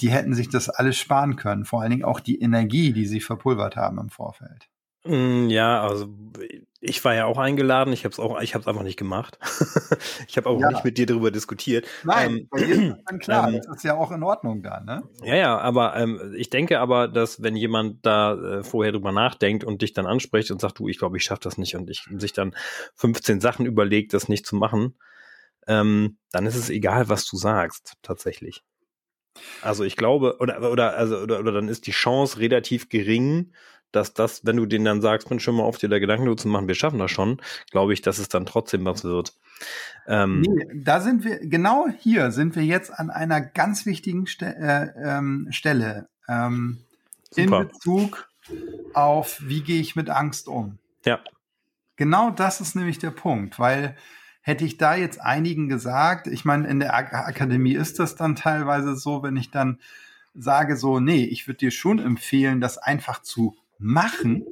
Die 0.00 0.10
hätten 0.10 0.34
sich 0.34 0.48
das 0.48 0.70
alles 0.70 0.96
sparen 0.96 1.36
können. 1.36 1.66
Vor 1.66 1.82
allen 1.82 1.90
Dingen 1.90 2.04
auch 2.04 2.18
die 2.18 2.40
Energie, 2.40 2.92
die 2.92 3.06
sie 3.06 3.20
verpulvert 3.20 3.76
haben 3.76 3.98
im 3.98 4.08
Vorfeld. 4.08 4.68
Mm, 5.06 5.48
ja, 5.48 5.82
also 5.82 6.08
ich 6.80 7.04
war 7.04 7.14
ja 7.14 7.24
auch 7.26 7.38
eingeladen, 7.38 7.92
ich 7.92 8.04
habe 8.04 8.12
es 8.12 8.18
auch, 8.18 8.40
ich 8.40 8.54
habe 8.54 8.62
es 8.62 8.68
einfach 8.68 8.82
nicht 8.82 8.98
gemacht. 8.98 9.38
ich 10.28 10.36
habe 10.36 10.48
auch 10.48 10.60
ja. 10.60 10.68
nicht 10.70 10.84
mit 10.84 10.98
dir 10.98 11.06
darüber 11.06 11.30
diskutiert. 11.30 11.86
Nein, 12.04 12.30
ähm, 12.30 12.48
bei 12.50 12.58
dir 12.58 12.74
ist 12.74 13.02
dann 13.06 13.18
klar, 13.18 13.48
ähm, 13.48 13.60
das 13.66 13.76
ist 13.76 13.82
ja 13.84 13.96
auch 13.96 14.12
in 14.12 14.22
Ordnung 14.22 14.62
da, 14.62 14.80
ne? 14.80 15.02
Ja, 15.22 15.34
ja, 15.34 15.58
aber 15.58 15.96
ähm, 15.96 16.34
ich 16.36 16.50
denke 16.50 16.78
aber, 16.80 17.08
dass 17.08 17.42
wenn 17.42 17.56
jemand 17.56 18.04
da 18.04 18.34
äh, 18.34 18.64
vorher 18.64 18.92
drüber 18.92 19.12
nachdenkt 19.12 19.64
und 19.64 19.82
dich 19.82 19.92
dann 19.92 20.06
anspricht 20.06 20.50
und 20.50 20.60
sagt, 20.60 20.78
du, 20.78 20.88
ich 20.88 20.98
glaube, 20.98 21.16
ich 21.16 21.24
schaffe 21.24 21.42
das 21.42 21.58
nicht 21.58 21.76
und 21.76 21.90
ich 21.90 22.06
sich 22.18 22.32
dann 22.32 22.54
15 22.96 23.40
Sachen 23.40 23.66
überlegt, 23.66 24.14
das 24.14 24.28
nicht 24.28 24.46
zu 24.46 24.56
machen, 24.56 24.98
ähm, 25.66 26.18
dann 26.30 26.46
ist 26.46 26.56
es 26.56 26.70
egal, 26.70 27.08
was 27.08 27.26
du 27.26 27.36
sagst, 27.36 27.94
tatsächlich. 28.02 28.62
Also 29.60 29.84
ich 29.84 29.96
glaube, 29.96 30.38
oder, 30.40 30.70
oder, 30.70 30.96
also, 30.96 31.18
oder, 31.18 31.40
oder 31.40 31.52
dann 31.52 31.68
ist 31.68 31.86
die 31.86 31.92
Chance 31.92 32.38
relativ 32.38 32.88
gering, 32.88 33.52
dass 33.96 34.14
das, 34.14 34.44
wenn 34.44 34.56
du 34.56 34.66
denen 34.66 34.84
dann 34.84 35.02
sagst, 35.02 35.28
bin 35.28 35.40
schon 35.40 35.56
mal 35.56 35.64
auf 35.64 35.78
dir 35.78 35.88
der 35.88 36.00
Gedanken 36.00 36.36
zu 36.36 36.48
machen, 36.48 36.68
wir 36.68 36.74
schaffen 36.74 36.98
das 36.98 37.10
schon, 37.10 37.40
glaube 37.70 37.92
ich, 37.92 38.02
dass 38.02 38.18
es 38.18 38.28
dann 38.28 38.46
trotzdem 38.46 38.84
was 38.84 39.02
wird. 39.02 39.32
Ähm, 40.06 40.42
nee, 40.42 40.66
da 40.74 41.00
sind 41.00 41.24
wir, 41.24 41.38
genau 41.40 41.88
hier 41.98 42.30
sind 42.30 42.54
wir 42.54 42.64
jetzt 42.64 42.92
an 42.92 43.10
einer 43.10 43.40
ganz 43.40 43.86
wichtigen 43.86 44.26
Ste 44.26 44.54
äh, 44.56 44.88
ähm, 45.02 45.48
Stelle 45.50 46.08
ähm, 46.28 46.78
in 47.34 47.50
Bezug 47.50 48.28
auf, 48.94 49.40
wie 49.42 49.62
gehe 49.62 49.80
ich 49.80 49.96
mit 49.96 50.10
Angst 50.10 50.46
um. 50.46 50.78
Ja. 51.04 51.20
Genau 51.96 52.30
das 52.30 52.60
ist 52.60 52.76
nämlich 52.76 52.98
der 52.98 53.10
Punkt, 53.10 53.58
weil 53.58 53.96
hätte 54.42 54.64
ich 54.64 54.76
da 54.76 54.94
jetzt 54.94 55.20
einigen 55.20 55.68
gesagt, 55.68 56.28
ich 56.28 56.44
meine, 56.44 56.68
in 56.68 56.78
der 56.78 56.94
Ak 56.94 57.12
Akademie 57.12 57.74
ist 57.74 57.98
das 57.98 58.14
dann 58.14 58.36
teilweise 58.36 58.94
so, 58.94 59.22
wenn 59.22 59.36
ich 59.36 59.50
dann 59.50 59.80
sage 60.34 60.76
so, 60.76 61.00
nee, 61.00 61.24
ich 61.24 61.48
würde 61.48 61.58
dir 61.58 61.70
schon 61.70 61.98
empfehlen, 61.98 62.60
das 62.60 62.78
einfach 62.78 63.22
zu 63.22 63.56
machen, 63.78 64.44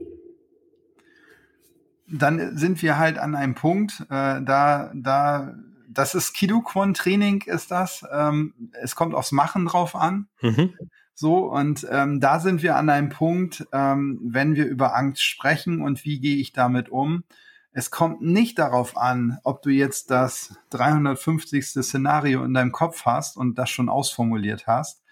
dann 2.06 2.56
sind 2.56 2.82
wir 2.82 2.98
halt 2.98 3.18
an 3.18 3.34
einem 3.34 3.54
Punkt, 3.54 4.00
äh, 4.10 4.42
da, 4.42 4.92
da, 4.94 5.54
das 5.88 6.14
ist 6.14 6.34
Kidoquon-Training, 6.34 7.42
ist 7.42 7.70
das. 7.70 8.04
Ähm, 8.12 8.70
es 8.80 8.94
kommt 8.94 9.14
aufs 9.14 9.32
Machen 9.32 9.66
drauf 9.66 9.94
an. 9.94 10.28
Mhm. 10.42 10.74
So, 11.14 11.46
und 11.46 11.86
ähm, 11.90 12.20
da 12.20 12.40
sind 12.40 12.62
wir 12.62 12.76
an 12.76 12.90
einem 12.90 13.08
Punkt, 13.08 13.66
ähm, 13.72 14.20
wenn 14.24 14.56
wir 14.56 14.66
über 14.66 14.96
Angst 14.96 15.22
sprechen 15.22 15.80
und 15.80 16.04
wie 16.04 16.18
gehe 16.18 16.36
ich 16.36 16.52
damit 16.52 16.88
um. 16.88 17.24
Es 17.72 17.90
kommt 17.90 18.20
nicht 18.20 18.58
darauf 18.58 18.96
an, 18.96 19.38
ob 19.44 19.62
du 19.62 19.70
jetzt 19.70 20.10
das 20.10 20.56
350. 20.70 21.64
Szenario 21.64 22.44
in 22.44 22.54
deinem 22.54 22.72
Kopf 22.72 23.04
hast 23.04 23.36
und 23.36 23.58
das 23.58 23.70
schon 23.70 23.88
ausformuliert 23.88 24.66
hast, 24.66 25.03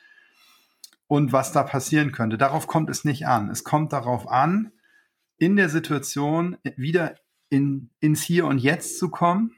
und 1.12 1.30
was 1.30 1.52
da 1.52 1.62
passieren 1.62 2.10
könnte. 2.10 2.38
Darauf 2.38 2.66
kommt 2.66 2.88
es 2.88 3.04
nicht 3.04 3.26
an. 3.26 3.50
Es 3.50 3.64
kommt 3.64 3.92
darauf 3.92 4.30
an, 4.30 4.72
in 5.36 5.56
der 5.56 5.68
Situation 5.68 6.56
wieder 6.74 7.16
in, 7.50 7.90
ins 8.00 8.22
Hier 8.22 8.46
und 8.46 8.56
Jetzt 8.56 8.98
zu 8.98 9.10
kommen, 9.10 9.52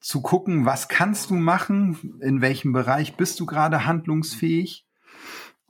zu 0.00 0.22
gucken, 0.22 0.64
was 0.64 0.88
kannst 0.88 1.28
du 1.28 1.34
machen, 1.34 2.18
in 2.22 2.40
welchem 2.40 2.72
Bereich 2.72 3.18
bist 3.18 3.38
du 3.40 3.44
gerade 3.44 3.84
handlungsfähig 3.84 4.86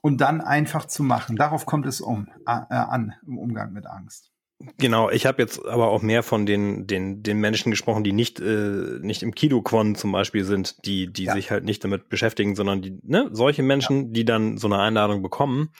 und 0.00 0.20
dann 0.20 0.40
einfach 0.40 0.84
zu 0.84 1.02
machen. 1.02 1.34
Darauf 1.34 1.66
kommt 1.66 1.84
es 1.84 2.00
um, 2.00 2.28
äh, 2.46 2.52
an 2.52 3.14
im 3.26 3.36
Umgang 3.36 3.72
mit 3.72 3.84
Angst. 3.84 4.30
Genau, 4.78 5.08
ich 5.08 5.24
habe 5.24 5.40
jetzt 5.40 5.64
aber 5.64 5.88
auch 5.88 6.02
mehr 6.02 6.24
von 6.24 6.44
den, 6.44 6.88
den, 6.88 7.22
den 7.22 7.38
Menschen 7.38 7.70
gesprochen, 7.70 8.02
die 8.02 8.12
nicht, 8.12 8.40
äh, 8.40 8.98
nicht 9.00 9.22
im 9.22 9.32
Kidoquon 9.32 9.94
zum 9.94 10.10
Beispiel 10.10 10.42
sind, 10.44 10.84
die, 10.84 11.12
die 11.12 11.24
ja. 11.24 11.34
sich 11.34 11.52
halt 11.52 11.64
nicht 11.64 11.84
damit 11.84 12.08
beschäftigen, 12.08 12.56
sondern 12.56 12.82
die, 12.82 12.98
ne, 13.04 13.28
solche 13.30 13.62
Menschen, 13.62 14.06
ja. 14.06 14.12
die 14.12 14.24
dann 14.24 14.58
so 14.58 14.66
eine 14.66 14.80
Einladung 14.80 15.22
bekommen 15.22 15.70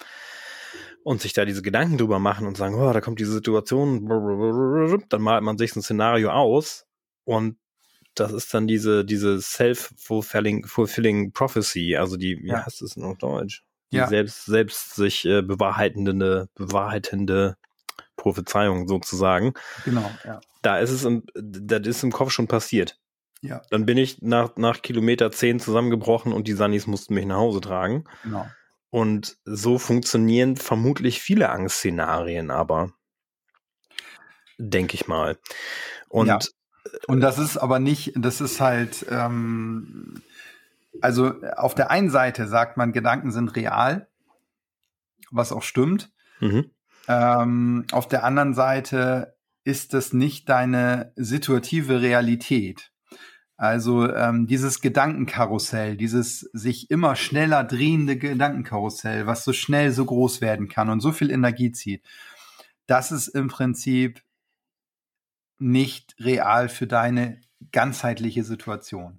und 1.03 1.21
sich 1.21 1.33
da 1.33 1.45
diese 1.45 1.63
Gedanken 1.63 1.99
drüber 1.99 2.21
machen 2.21 2.47
und 2.47 2.57
sagen, 2.57 2.77
oh, 2.77 2.93
da 2.93 3.01
kommt 3.01 3.19
diese 3.19 3.33
Situation, 3.33 4.07
dann 5.09 5.23
malt 5.23 5.43
man 5.43 5.59
sich 5.59 5.75
ein 5.75 5.83
Szenario 5.83 6.31
aus 6.31 6.87
und 7.25 7.57
das 8.15 8.33
ist 8.33 8.55
dann 8.55 8.69
diese, 8.69 9.05
diese 9.05 9.41
self-fulfilling 9.41 10.67
fulfilling 10.67 11.33
prophecy, 11.33 11.97
also 11.97 12.17
die, 12.17 12.39
wie 12.43 12.49
ja. 12.49 12.65
heißt 12.65 12.83
es 12.83 12.97
in 12.97 13.17
Deutsch? 13.19 13.65
Die 13.91 13.97
ja. 13.97 14.07
selbst, 14.07 14.45
selbst 14.45 14.95
sich 14.95 15.25
äh, 15.25 15.43
bewahrheitende, 15.43 16.49
bewahrheitende 16.55 17.57
Prophezeiung 18.17 18.89
sozusagen. 18.89 19.55
Genau, 19.85 20.11
ja. 20.25 20.41
Da 20.63 20.79
ist 20.79 20.91
es 20.91 21.05
im, 21.05 21.25
das 21.35 21.87
ist 21.87 22.03
im 22.03 22.13
Kopf 22.13 22.31
schon 22.31 22.49
passiert. 22.49 22.99
Ja. 23.41 23.63
Dann 23.71 23.87
bin 23.87 23.99
ich 23.99 24.21
nach, 24.21 24.57
nach 24.57 24.83
Kilometer 24.83 25.31
10 25.31 25.61
zusammengebrochen 25.61 26.33
und 26.33 26.49
die 26.49 26.55
Sunnis 26.55 26.87
mussten 26.87 27.15
mich 27.15 27.27
nach 27.27 27.37
Hause 27.37 27.61
tragen. 27.61 28.05
Genau. 28.25 28.47
Und 28.91 29.37
so 29.45 29.79
funktionieren 29.79 30.57
vermutlich 30.57 31.21
viele 31.21 31.51
Angstszenarien 31.51 32.51
aber. 32.51 32.93
denke 34.59 34.95
ich 34.95 35.07
mal. 35.07 35.39
Und, 36.09 36.27
ja. 36.27 36.39
und 37.07 37.21
das 37.21 37.39
ist 37.39 37.59
aber 37.59 37.79
nicht, 37.79 38.13
das 38.17 38.41
ist 38.41 38.61
halt, 38.61 39.07
ähm, 39.11 40.23
also 41.01 41.35
auf 41.57 41.75
der 41.75 41.91
einen 41.91 42.11
Seite 42.11 42.49
sagt 42.49 42.77
man, 42.77 42.93
Gedanken 42.93 43.31
sind 43.31 43.55
real, 43.55 44.09
was 45.31 45.53
auch 45.53 45.63
stimmt. 45.63 46.11
Mhm. 46.41 46.71
Ähm, 47.09 47.87
auf 47.91 48.07
der 48.07 48.23
anderen 48.23 48.55
Seite 48.55 49.35
ist 49.65 49.95
das 49.95 50.13
nicht 50.13 50.49
deine 50.49 51.13
situative 51.17 52.01
Realität. 52.01 52.93
Also 53.57 54.09
ähm, 54.15 54.47
dieses 54.47 54.81
Gedankenkarussell, 54.81 55.97
dieses 55.97 56.41
sich 56.53 56.91
immer 56.91 57.17
schneller 57.17 57.65
drehende 57.65 58.17
Gedankenkarussell, 58.17 59.27
was 59.27 59.45
so 59.45 59.53
schnell 59.53 59.91
so 59.91 60.05
groß 60.05 60.41
werden 60.41 60.69
kann 60.69 60.91
und 60.91 61.01
so 61.01 61.11
viel 61.11 61.33
Energie 61.33 61.73
zieht, 61.73 62.05
das 62.87 63.11
ist 63.11 63.29
im 63.29 63.49
Prinzip 63.49 64.23
nicht 65.59 66.15
real 66.21 66.69
für 66.69 66.87
deine 66.87 67.41
ganzheitliche 67.73 68.45
Situation. 68.45 69.19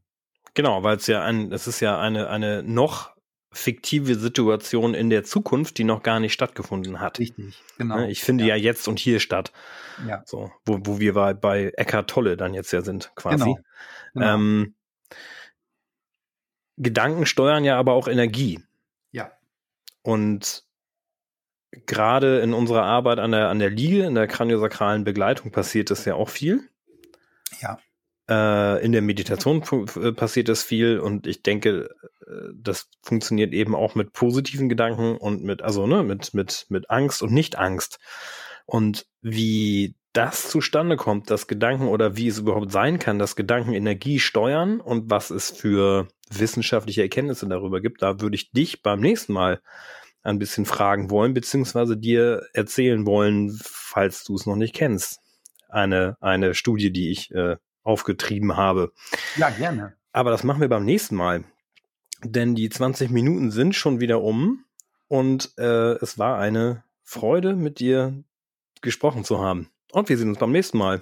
Genau, 0.53 0.83
weil 0.83 0.95
es 0.95 1.07
ja 1.07 1.21
ein, 1.21 1.51
es 1.51 1.67
ist 1.67 1.81
ja 1.81 1.99
eine, 1.99 2.29
eine 2.29 2.63
noch 2.63 3.11
fiktive 3.51 4.15
Situation 4.15 4.93
in 4.93 5.09
der 5.09 5.23
Zukunft, 5.23 5.77
die 5.77 5.83
noch 5.83 6.03
gar 6.03 6.19
nicht 6.19 6.33
stattgefunden 6.33 6.99
hat. 6.99 7.19
Richtig, 7.19 7.63
genau. 7.77 7.97
Ne, 7.97 8.11
ich 8.11 8.21
finde 8.21 8.43
ja, 8.43 8.55
ja 8.55 8.63
jetzt 8.63 8.87
und 8.87 8.99
hier 8.99 9.19
statt. 9.19 9.51
Ja. 10.07 10.21
So, 10.25 10.51
wo, 10.65 10.79
wo 10.83 10.99
wir 10.99 11.13
bei, 11.13 11.33
bei 11.33 11.71
Eckart 11.75 12.09
Tolle 12.09 12.37
dann 12.37 12.53
jetzt 12.53 12.71
ja 12.71 12.81
sind, 12.81 13.11
quasi. 13.15 13.45
Genau. 13.45 13.57
genau. 14.13 14.33
Ähm, 14.33 14.75
Gedanken 16.77 17.25
steuern 17.25 17.65
ja 17.65 17.77
aber 17.77 17.93
auch 17.93 18.07
Energie. 18.07 18.63
Ja. 19.11 19.31
Und 20.01 20.63
gerade 21.85 22.39
in 22.39 22.53
unserer 22.53 22.83
Arbeit 22.83 23.19
an 23.19 23.31
der, 23.31 23.49
an 23.49 23.59
der 23.59 23.69
Liege, 23.69 24.05
in 24.05 24.15
der 24.15 24.27
kraniosakralen 24.27 25.03
Begleitung 25.03 25.51
passiert 25.51 25.91
das 25.91 26.05
ja 26.05 26.15
auch 26.15 26.29
viel. 26.29 26.69
Ja. 27.61 27.79
Äh, 28.29 28.85
in 28.85 28.91
der 28.91 29.01
Meditation 29.01 29.63
äh, 29.95 30.11
passiert 30.11 30.49
das 30.49 30.61
viel 30.61 30.99
und 30.99 31.25
ich 31.25 31.41
denke, 31.41 31.89
äh, 32.27 32.31
das 32.53 32.87
funktioniert 33.01 33.53
eben 33.53 33.73
auch 33.73 33.95
mit 33.95 34.13
positiven 34.13 34.69
Gedanken 34.69 35.17
und 35.17 35.43
mit, 35.43 35.63
also 35.63 35.87
ne, 35.87 36.03
mit, 36.03 36.35
mit, 36.35 36.67
mit 36.69 36.91
Angst 36.91 37.23
und 37.23 37.33
Nicht-Angst. 37.33 37.99
Und 38.67 39.07
wie 39.21 39.95
das 40.13 40.47
zustande 40.49 40.95
kommt, 40.95 41.31
dass 41.31 41.47
Gedanken 41.47 41.87
oder 41.87 42.17
wie 42.17 42.27
es 42.27 42.37
überhaupt 42.37 42.71
sein 42.71 42.99
kann, 42.99 43.17
dass 43.17 43.35
Gedanken 43.35 43.73
Energie 43.73 44.19
steuern 44.19 44.79
und 44.79 45.09
was 45.09 45.31
es 45.31 45.49
für 45.49 46.07
wissenschaftliche 46.29 47.01
Erkenntnisse 47.01 47.47
darüber 47.47 47.81
gibt, 47.81 48.03
da 48.03 48.21
würde 48.21 48.35
ich 48.35 48.51
dich 48.51 48.83
beim 48.83 48.99
nächsten 48.99 49.33
Mal 49.33 49.59
ein 50.21 50.37
bisschen 50.37 50.65
fragen 50.65 51.09
wollen, 51.09 51.33
beziehungsweise 51.33 51.97
dir 51.97 52.43
erzählen 52.53 53.07
wollen, 53.07 53.57
falls 53.63 54.23
du 54.23 54.35
es 54.35 54.45
noch 54.45 54.55
nicht 54.55 54.75
kennst. 54.75 55.19
Eine, 55.67 56.17
eine 56.19 56.53
Studie, 56.53 56.91
die 56.91 57.11
ich 57.11 57.31
äh, 57.31 57.55
aufgetrieben 57.83 58.57
habe. 58.57 58.91
Ja, 59.37 59.49
gerne. 59.49 59.93
Aber 60.11 60.31
das 60.31 60.43
machen 60.43 60.61
wir 60.61 60.69
beim 60.69 60.85
nächsten 60.85 61.15
Mal. 61.15 61.43
Denn 62.23 62.55
die 62.55 62.69
20 62.69 63.11
Minuten 63.11 63.51
sind 63.51 63.75
schon 63.75 63.99
wieder 63.99 64.21
um 64.21 64.65
und 65.07 65.53
äh, 65.57 65.93
es 66.01 66.17
war 66.17 66.37
eine 66.37 66.83
Freude, 67.03 67.55
mit 67.55 67.79
dir 67.79 68.23
gesprochen 68.81 69.23
zu 69.23 69.39
haben. 69.39 69.69
Und 69.91 70.09
wir 70.09 70.17
sehen 70.17 70.29
uns 70.29 70.39
beim 70.39 70.51
nächsten 70.51 70.77
Mal. 70.77 71.01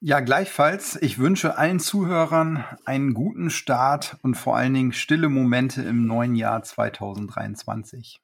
Ja, 0.00 0.20
gleichfalls. 0.20 0.96
Ich 1.00 1.18
wünsche 1.18 1.56
allen 1.56 1.80
Zuhörern 1.80 2.64
einen 2.84 3.14
guten 3.14 3.50
Start 3.50 4.18
und 4.22 4.34
vor 4.34 4.56
allen 4.56 4.74
Dingen 4.74 4.92
stille 4.92 5.28
Momente 5.28 5.82
im 5.82 6.06
neuen 6.06 6.34
Jahr 6.34 6.62
2023. 6.62 8.20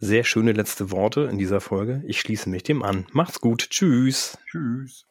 Sehr 0.00 0.24
schöne 0.24 0.52
letzte 0.52 0.90
Worte 0.90 1.22
in 1.30 1.38
dieser 1.38 1.60
Folge. 1.60 2.02
Ich 2.06 2.20
schließe 2.20 2.48
mich 2.48 2.62
dem 2.62 2.82
an. 2.82 3.06
Macht's 3.12 3.40
gut. 3.40 3.68
Tschüss. 3.70 4.38
Tschüss. 4.50 5.06